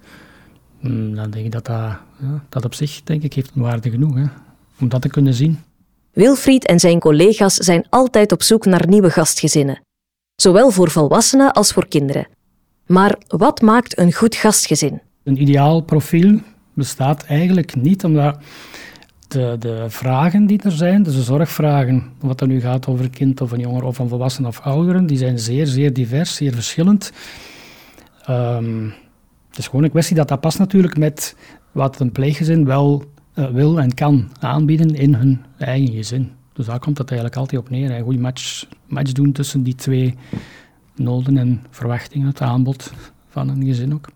Hmm, 0.80 1.14
dan 1.14 1.30
denk 1.30 1.44
ik 1.44 1.52
dat 1.52 1.66
dat, 1.66 1.96
ja, 2.20 2.42
dat 2.48 2.64
op 2.64 2.74
zich 2.74 3.02
denk 3.02 3.22
ik, 3.22 3.34
heeft 3.34 3.50
waarde 3.54 3.90
genoeg 3.90 4.14
hè, 4.14 4.24
om 4.80 4.88
dat 4.88 5.02
te 5.02 5.08
kunnen 5.08 5.34
zien. 5.34 5.58
Wilfried 6.14 6.66
en 6.66 6.80
zijn 6.80 6.98
collega's 6.98 7.54
zijn 7.54 7.86
altijd 7.88 8.32
op 8.32 8.42
zoek 8.42 8.64
naar 8.64 8.88
nieuwe 8.88 9.10
gastgezinnen, 9.10 9.80
zowel 10.36 10.70
voor 10.70 10.90
volwassenen 10.90 11.52
als 11.52 11.72
voor 11.72 11.88
kinderen. 11.88 12.26
Maar 12.86 13.18
wat 13.28 13.60
maakt 13.60 13.98
een 13.98 14.12
goed 14.12 14.34
gastgezin? 14.34 15.00
Een 15.22 15.40
ideaal 15.40 15.80
profiel 15.80 16.40
bestaat 16.74 17.24
eigenlijk 17.24 17.74
niet, 17.74 18.04
omdat 18.04 18.38
de, 19.28 19.56
de 19.58 19.84
vragen 19.88 20.46
die 20.46 20.62
er 20.62 20.72
zijn, 20.72 21.02
dus 21.02 21.14
de 21.14 21.22
zorgvragen, 21.22 22.12
wat 22.20 22.40
er 22.40 22.46
nu 22.46 22.60
gaat 22.60 22.86
over 22.86 23.04
een 23.04 23.10
kind 23.10 23.40
of 23.40 23.52
een 23.52 23.60
jonger 23.60 23.84
of 23.84 23.98
een 23.98 24.08
volwassene 24.08 24.48
of 24.48 24.60
ouderen, 24.60 25.06
die 25.06 25.18
zijn 25.18 25.38
zeer, 25.38 25.66
zeer 25.66 25.92
divers, 25.92 26.34
zeer 26.34 26.52
verschillend. 26.52 27.12
Um, 28.30 28.94
het 29.48 29.58
is 29.58 29.66
gewoon 29.66 29.84
een 29.84 29.90
kwestie 29.90 30.16
dat 30.16 30.28
dat 30.28 30.40
past 30.40 30.58
natuurlijk 30.58 30.96
met 30.96 31.36
wat 31.72 32.00
een 32.00 32.12
pleeggezin 32.12 32.64
wel 32.64 33.04
uh, 33.34 33.46
wil 33.46 33.80
en 33.80 33.94
kan 33.94 34.28
aanbieden 34.40 34.94
in 34.94 35.14
hun 35.14 35.40
eigen 35.58 35.94
gezin. 35.94 36.30
Dus 36.52 36.66
daar 36.66 36.78
komt 36.78 36.98
het 36.98 37.10
eigenlijk 37.10 37.40
altijd 37.40 37.60
op 37.60 37.70
neer. 37.70 37.90
Een 37.90 38.02
goede 38.02 38.18
match, 38.18 38.66
match 38.86 39.12
doen 39.12 39.32
tussen 39.32 39.62
die 39.62 39.74
twee 39.74 40.14
noden 40.96 41.38
en 41.38 41.62
verwachtingen, 41.70 42.26
het 42.26 42.40
aanbod 42.40 42.92
van 43.28 43.48
een 43.48 43.64
gezin 43.64 43.94
ook. 43.94 44.08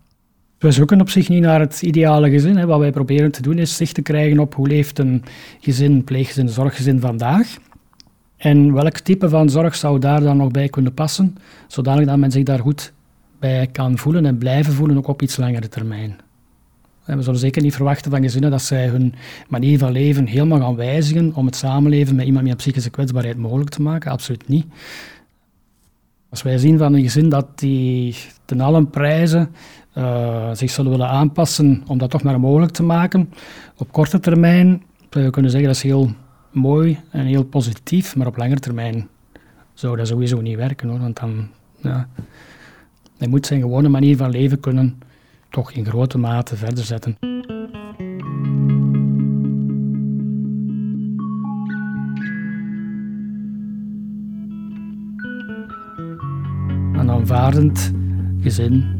We 0.57 0.71
zoeken 0.71 1.01
op 1.01 1.09
zich 1.09 1.29
niet 1.29 1.41
naar 1.41 1.59
het 1.59 1.81
ideale 1.81 2.29
gezin. 2.29 2.57
Hè. 2.57 2.65
Wat 2.65 2.79
wij 2.79 2.91
proberen 2.91 3.31
te 3.31 3.41
doen 3.41 3.57
is 3.57 3.75
zicht 3.75 3.93
te 3.93 4.01
krijgen 4.01 4.39
op 4.39 4.55
hoe 4.55 4.67
leeft 4.67 4.99
een 4.99 5.23
gezin, 5.59 6.03
pleeggezin, 6.03 6.49
zorggezin 6.49 6.99
vandaag. 6.99 7.57
En 8.37 8.73
welk 8.73 8.99
type 8.99 9.29
van 9.29 9.49
zorg 9.49 9.75
zou 9.75 9.99
daar 9.99 10.21
dan 10.21 10.37
nog 10.37 10.51
bij 10.51 10.69
kunnen 10.69 10.93
passen, 10.93 11.35
zodanig 11.67 12.05
dat 12.05 12.17
men 12.17 12.31
zich 12.31 12.43
daar 12.43 12.59
goed 12.59 12.93
bij 13.39 13.67
kan 13.67 13.97
voelen 13.97 14.25
en 14.25 14.37
blijven 14.37 14.73
voelen, 14.73 14.97
ook 14.97 15.07
op 15.07 15.21
iets 15.21 15.37
langere 15.37 15.67
termijn. 15.67 16.15
We 17.17 17.23
zullen 17.23 17.39
zeker 17.39 17.61
niet 17.61 17.75
verwachten 17.75 18.11
van 18.11 18.21
gezinnen 18.21 18.51
dat 18.51 18.61
zij 18.61 18.87
hun 18.87 19.13
manier 19.47 19.77
van 19.77 19.91
leven 19.91 20.25
helemaal 20.25 20.59
gaan 20.59 20.75
wijzigen 20.75 21.33
om 21.35 21.45
het 21.45 21.55
samenleven 21.55 22.15
met 22.15 22.25
iemand 22.25 22.47
met 22.47 22.57
psychische 22.57 22.89
kwetsbaarheid 22.89 23.37
mogelijk 23.37 23.69
te 23.69 23.81
maken. 23.81 24.11
Absoluut 24.11 24.47
niet. 24.47 24.65
Als 26.29 26.41
wij 26.41 26.57
zien 26.57 26.77
van 26.77 26.93
een 26.93 27.03
gezin 27.03 27.29
dat 27.29 27.59
die 27.59 28.15
ten 28.45 28.61
allen 28.61 28.89
prijzen 28.89 29.49
uh, 29.97 30.49
zich 30.53 30.71
zullen 30.71 30.91
willen 30.91 31.09
aanpassen 31.09 31.83
om 31.87 31.97
dat 31.97 32.09
toch 32.09 32.23
maar 32.23 32.39
mogelijk 32.39 32.71
te 32.71 32.83
maken, 32.83 33.33
op 33.77 33.91
korte 33.91 34.19
termijn 34.19 34.83
zou 35.09 35.25
je 35.25 35.31
kunnen 35.31 35.51
zeggen 35.51 35.69
dat 35.69 35.77
is 35.77 35.83
heel 35.83 36.11
mooi 36.51 36.99
en 37.11 37.25
heel 37.25 37.43
positief, 37.43 38.15
maar 38.15 38.27
op 38.27 38.37
lange 38.37 38.55
termijn 38.55 39.07
zou 39.73 39.97
dat 39.97 40.07
sowieso 40.07 40.41
niet 40.41 40.57
werken 40.57 40.89
hoor, 40.89 40.99
want 40.99 41.19
dan, 41.19 41.47
ja, 41.81 42.07
hij 43.17 43.27
moet 43.27 43.45
zijn 43.45 43.61
gewone 43.61 43.89
manier 43.89 44.17
van 44.17 44.29
leven 44.29 44.59
kunnen 44.59 44.99
toch 45.49 45.71
in 45.71 45.85
grote 45.85 46.17
mate 46.17 46.55
verder 46.55 46.83
zetten. 46.83 47.17
Een 56.93 57.09
aanvaardend 57.11 57.91
gezin 58.41 58.97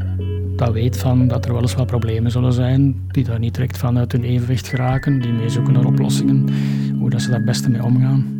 dat 0.59 0.73
weet 0.73 0.97
van 0.97 1.27
dat 1.27 1.45
er 1.45 1.53
wel 1.53 1.61
eens 1.61 1.75
wat 1.75 1.87
problemen 1.87 2.31
zullen 2.31 2.53
zijn, 2.53 2.95
die 3.07 3.23
daar 3.23 3.39
niet 3.39 3.53
direct 3.53 3.77
vanuit 3.77 4.11
hun 4.11 4.23
evenwicht 4.23 4.67
geraken, 4.67 5.21
die 5.21 5.31
mee 5.31 5.49
zoeken 5.49 5.73
naar 5.73 5.85
oplossingen, 5.85 6.49
hoe 6.97 7.09
dat 7.09 7.21
ze 7.21 7.27
daar 7.27 7.37
het 7.37 7.45
beste 7.45 7.69
mee 7.69 7.83
omgaan. 7.83 8.37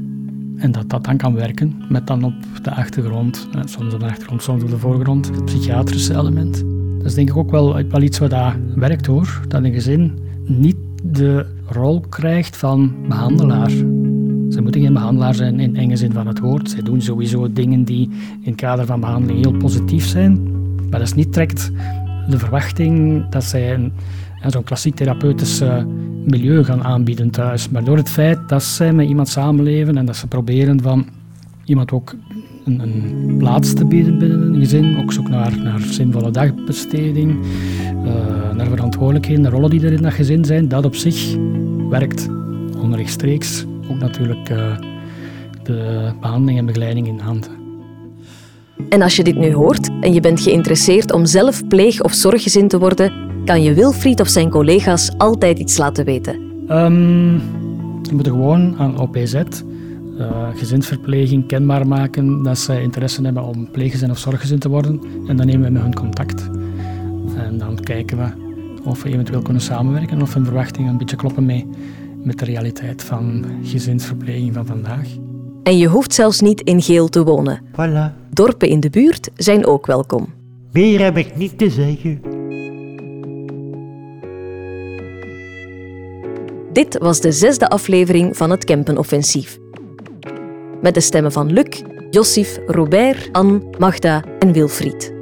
En 0.58 0.72
dat 0.72 0.89
dat 0.89 1.04
dan 1.04 1.17
kan 1.17 1.34
werken, 1.34 1.82
met 1.89 2.08
dan 2.08 2.24
op 2.24 2.34
de 2.62 2.72
achtergrond, 2.72 3.48
eh, 3.52 3.62
soms 3.65 3.93
op 3.93 4.00
de 4.00 4.06
achtergrond, 4.06 4.43
soms 4.43 4.63
op 4.63 4.69
de 4.69 4.78
voorgrond, 4.78 5.28
het 5.28 5.45
psychiatrische 5.45 6.15
element. 6.15 6.79
Dat 7.00 7.08
is 7.08 7.14
denk 7.14 7.30
ik 7.30 7.38
ook 7.38 7.52
wel, 7.52 7.80
iets 8.02 8.20
wat 8.20 8.30
daar 8.30 8.58
werkt 8.76 9.06
hoor, 9.06 9.42
dat 9.48 9.64
een 9.64 9.74
gezin 9.74 10.18
niet 10.46 10.76
de 11.04 11.46
rol 11.66 12.00
krijgt 12.00 12.58
van 12.58 12.94
behandelaar. 13.08 13.70
Ze 14.50 14.62
moeten 14.62 14.82
geen 14.82 14.94
behandelaar 14.94 15.36
zijn 15.36 15.60
in 15.60 15.76
enge 15.76 15.96
zin 15.96 16.12
van 16.12 16.28
het 16.28 16.40
woord. 16.40 16.70
Zij 16.70 16.82
doen 16.82 17.02
sowieso 17.02 17.54
dingen 17.54 17.84
die 17.84 18.10
in 18.42 18.52
het 18.52 18.56
kader 18.56 18.86
van 18.86 19.00
behandeling 19.00 19.46
heel 19.46 19.58
positief 19.58 20.06
zijn. 20.06 20.52
Maar 20.90 21.00
dat 21.00 21.08
is 21.08 21.14
niet 21.14 21.34
direct 21.34 21.72
de 22.30 22.40
verwachting 22.40 23.26
dat 23.30 23.44
zij 23.44 23.74
een, 23.74 23.92
zo'n 24.48 24.64
klassiek 24.64 24.96
therapeutisch 24.96 25.62
milieu 26.26 26.64
gaan 26.64 26.84
aanbieden 26.84 27.30
thuis. 27.30 27.70
Maar 27.70 27.84
door 27.84 27.98
het 27.98 28.10
feit 28.10 28.50
dat 28.50 28.64
zij 28.64 28.94
met 28.94 29.08
iemand 29.08 29.28
samenleven 29.28 29.98
en 29.98 30.06
dat 30.06 30.16
ze 30.16 30.28
proberen 30.28 30.82
van 30.82 31.06
iemand 31.66 31.92
ook 31.92 32.16
een, 32.65 32.80
een 32.80 33.36
plaats 33.38 33.74
te 33.74 33.86
bieden 33.86 34.17
binnen 34.17 34.41
een 34.41 34.60
gezin, 34.60 34.98
ook 34.98 35.13
zoek 35.13 35.30
naar, 35.30 35.58
naar 35.58 35.80
zinvolle 35.80 36.32
dagbesteding, 36.32 37.38
uh, 38.06 38.52
naar 38.54 38.67
verantwoordelijkheden, 38.67 39.43
de 39.43 39.50
rollen 39.50 39.69
die 39.69 39.86
er 39.86 39.91
in 39.91 40.02
dat 40.02 40.13
gezin 40.13 40.45
zijn, 40.45 40.67
dat 40.67 40.86
op 40.86 40.95
zich 40.95 41.36
werkt 41.89 42.30
onrechtstreeks. 42.82 43.65
Ook 43.91 44.00
natuurlijk 44.00 44.50
uh, 44.50 44.78
de 45.63 46.12
behandeling 46.22 46.58
en 46.58 46.65
begeleiding 46.65 47.08
in 47.08 47.19
handen. 47.19 47.52
En 48.89 49.02
als 49.02 49.15
je 49.15 49.24
dit 49.24 49.38
nu 49.38 49.54
hoort 49.54 49.89
en 50.02 50.13
je 50.13 50.19
bent 50.19 50.41
geïnteresseerd 50.41 51.12
om 51.12 51.26
zelf 51.26 51.67
pleeg- 51.67 52.02
of 52.02 52.13
zorggezin 52.13 52.67
te 52.67 52.80
worden, 52.80 53.12
kan 53.45 53.63
je 53.63 53.74
Wilfried 53.74 54.19
of 54.19 54.28
zijn 54.28 54.50
collega's 54.50 55.12
altijd 55.17 55.60
iets 55.60 55.78
laten 55.78 56.06
weten. 56.06 56.36
Um, 56.69 57.32
je 58.04 58.13
moet 58.13 58.28
gewoon 58.28 58.76
aan 58.78 59.00
OPZ, 59.00 59.34
uh, 60.20 60.26
eh, 60.26 60.48
gezinsverpleging, 60.56 61.48
kenbaar 61.48 61.88
maken 61.88 62.44
dat 62.44 62.58
zij 62.58 62.82
interesse 62.82 63.22
hebben 63.22 63.44
om 63.44 63.72
pleeggezin 63.72 64.12
of 64.12 64.18
zorggezin 64.18 64.60
te 64.60 64.70
worden. 64.70 65.02
En 65.28 65.36
dan 65.36 65.46
nemen 65.46 65.66
we 65.66 65.72
met 65.72 65.82
hun 65.82 65.94
contact. 65.94 66.50
En 67.36 67.58
dan 67.58 67.80
kijken 67.80 68.18
we 68.18 68.48
of 68.84 69.04
we 69.04 69.10
eventueel 69.10 69.42
kunnen 69.42 69.62
samenwerken 69.62 70.22
of 70.22 70.34
hun 70.34 70.46
verwachtingen 70.46 70.92
een 70.92 70.98
beetje 70.98 71.16
kloppen 71.16 71.46
mee 71.46 71.68
met 72.24 72.40
de 72.40 72.46
realiteit 72.46 73.04
van 73.04 73.46
gezinsverpleging 73.64 74.54
van 74.54 74.66
vandaag. 74.66 75.08
En 75.64 75.78
je 75.78 75.88
hoeft 75.88 76.14
zelfs 76.14 76.40
niet 76.40 76.62
in 76.62 76.82
Geel 76.82 77.10
te 77.10 77.24
wonen. 77.24 77.62
Voilà. 77.72 78.30
Dorpen 78.34 78.70
in 78.70 78.80
de 78.80 78.90
buurt 78.90 79.30
zijn 79.36 79.66
ook 79.66 79.86
welkom. 79.86 80.28
Meer 80.72 81.04
heb 81.04 81.18
ik 81.18 81.36
niet 81.36 81.58
te 81.58 81.70
zeggen. 81.70 82.22
Dit 86.74 86.98
was 86.98 87.22
de 87.22 87.32
zesde 87.32 87.70
aflevering 87.70 88.38
van 88.38 88.50
het 88.50 88.64
Kempenoffensief. 88.64 89.60
Met 90.82 90.94
de 90.94 91.00
stemmen 91.00 91.32
van 91.32 91.52
Luc, 91.52 91.82
Jossif, 92.10 92.60
Robert, 92.65 93.30
Anne, 93.32 93.62
Magda 93.78 94.24
en 94.39 94.52
Wilfried. 94.52 95.13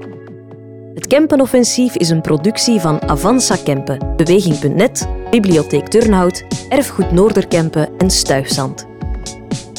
Het 0.93 1.07
Kempenoffensief 1.07 1.95
is 1.95 2.09
een 2.09 2.21
productie 2.21 2.79
van 2.79 3.01
Avanza 3.01 3.55
Kempen, 3.63 4.15
Beweging.net, 4.15 5.07
Bibliotheek 5.29 5.87
Turnhout, 5.87 6.45
Erfgoed 6.69 7.11
Noorderkempen 7.11 7.89
en 7.97 8.09
Stuifzand. 8.09 8.85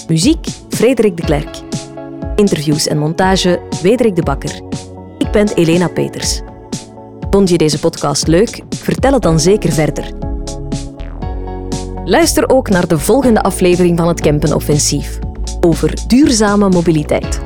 Muziek 0.08 0.46
Frederik 0.68 1.16
de 1.16 1.22
Klerk. 1.22 1.56
Interviews 2.34 2.86
en 2.86 2.98
montage 2.98 3.60
Wederik 3.82 4.16
de 4.16 4.22
Bakker. 4.22 4.60
Ik 5.18 5.30
ben 5.30 5.48
Elena 5.54 5.88
Peters. 5.88 6.40
Vond 7.30 7.48
je 7.48 7.58
deze 7.58 7.80
podcast 7.80 8.26
leuk? 8.26 8.60
Vertel 8.68 9.12
het 9.12 9.22
dan 9.22 9.40
zeker 9.40 9.72
verder. 9.72 10.12
Luister 12.04 12.48
ook 12.48 12.68
naar 12.68 12.88
de 12.88 12.98
volgende 12.98 13.42
aflevering 13.42 13.98
van 13.98 14.08
het 14.08 14.20
Kempenoffensief 14.20 15.18
over 15.60 16.06
duurzame 16.06 16.68
mobiliteit. 16.68 17.40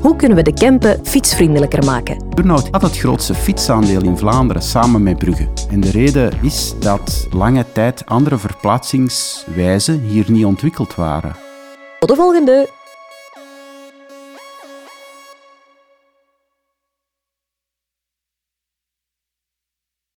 Hoe 0.00 0.16
kunnen 0.16 0.36
we 0.36 0.42
de 0.42 0.52
Kempen 0.52 1.06
fietsvriendelijker 1.06 1.84
maken? 1.84 2.28
Turnhout 2.34 2.68
had 2.70 2.82
het 2.82 2.98
grootste 2.98 3.34
fietsaandeel 3.34 4.02
in 4.02 4.16
Vlaanderen 4.16 4.62
samen 4.62 5.02
met 5.02 5.18
Brugge. 5.18 5.48
En 5.70 5.80
de 5.80 5.90
reden 5.90 6.32
is 6.42 6.74
dat 6.80 7.26
lange 7.30 7.64
tijd 7.72 8.06
andere 8.06 8.38
verplaatsingswijzen 8.38 10.00
hier 10.00 10.30
niet 10.30 10.44
ontwikkeld 10.44 10.94
waren. 10.94 11.36
Tot 11.98 12.08
de 12.08 12.14
volgende! 12.14 12.77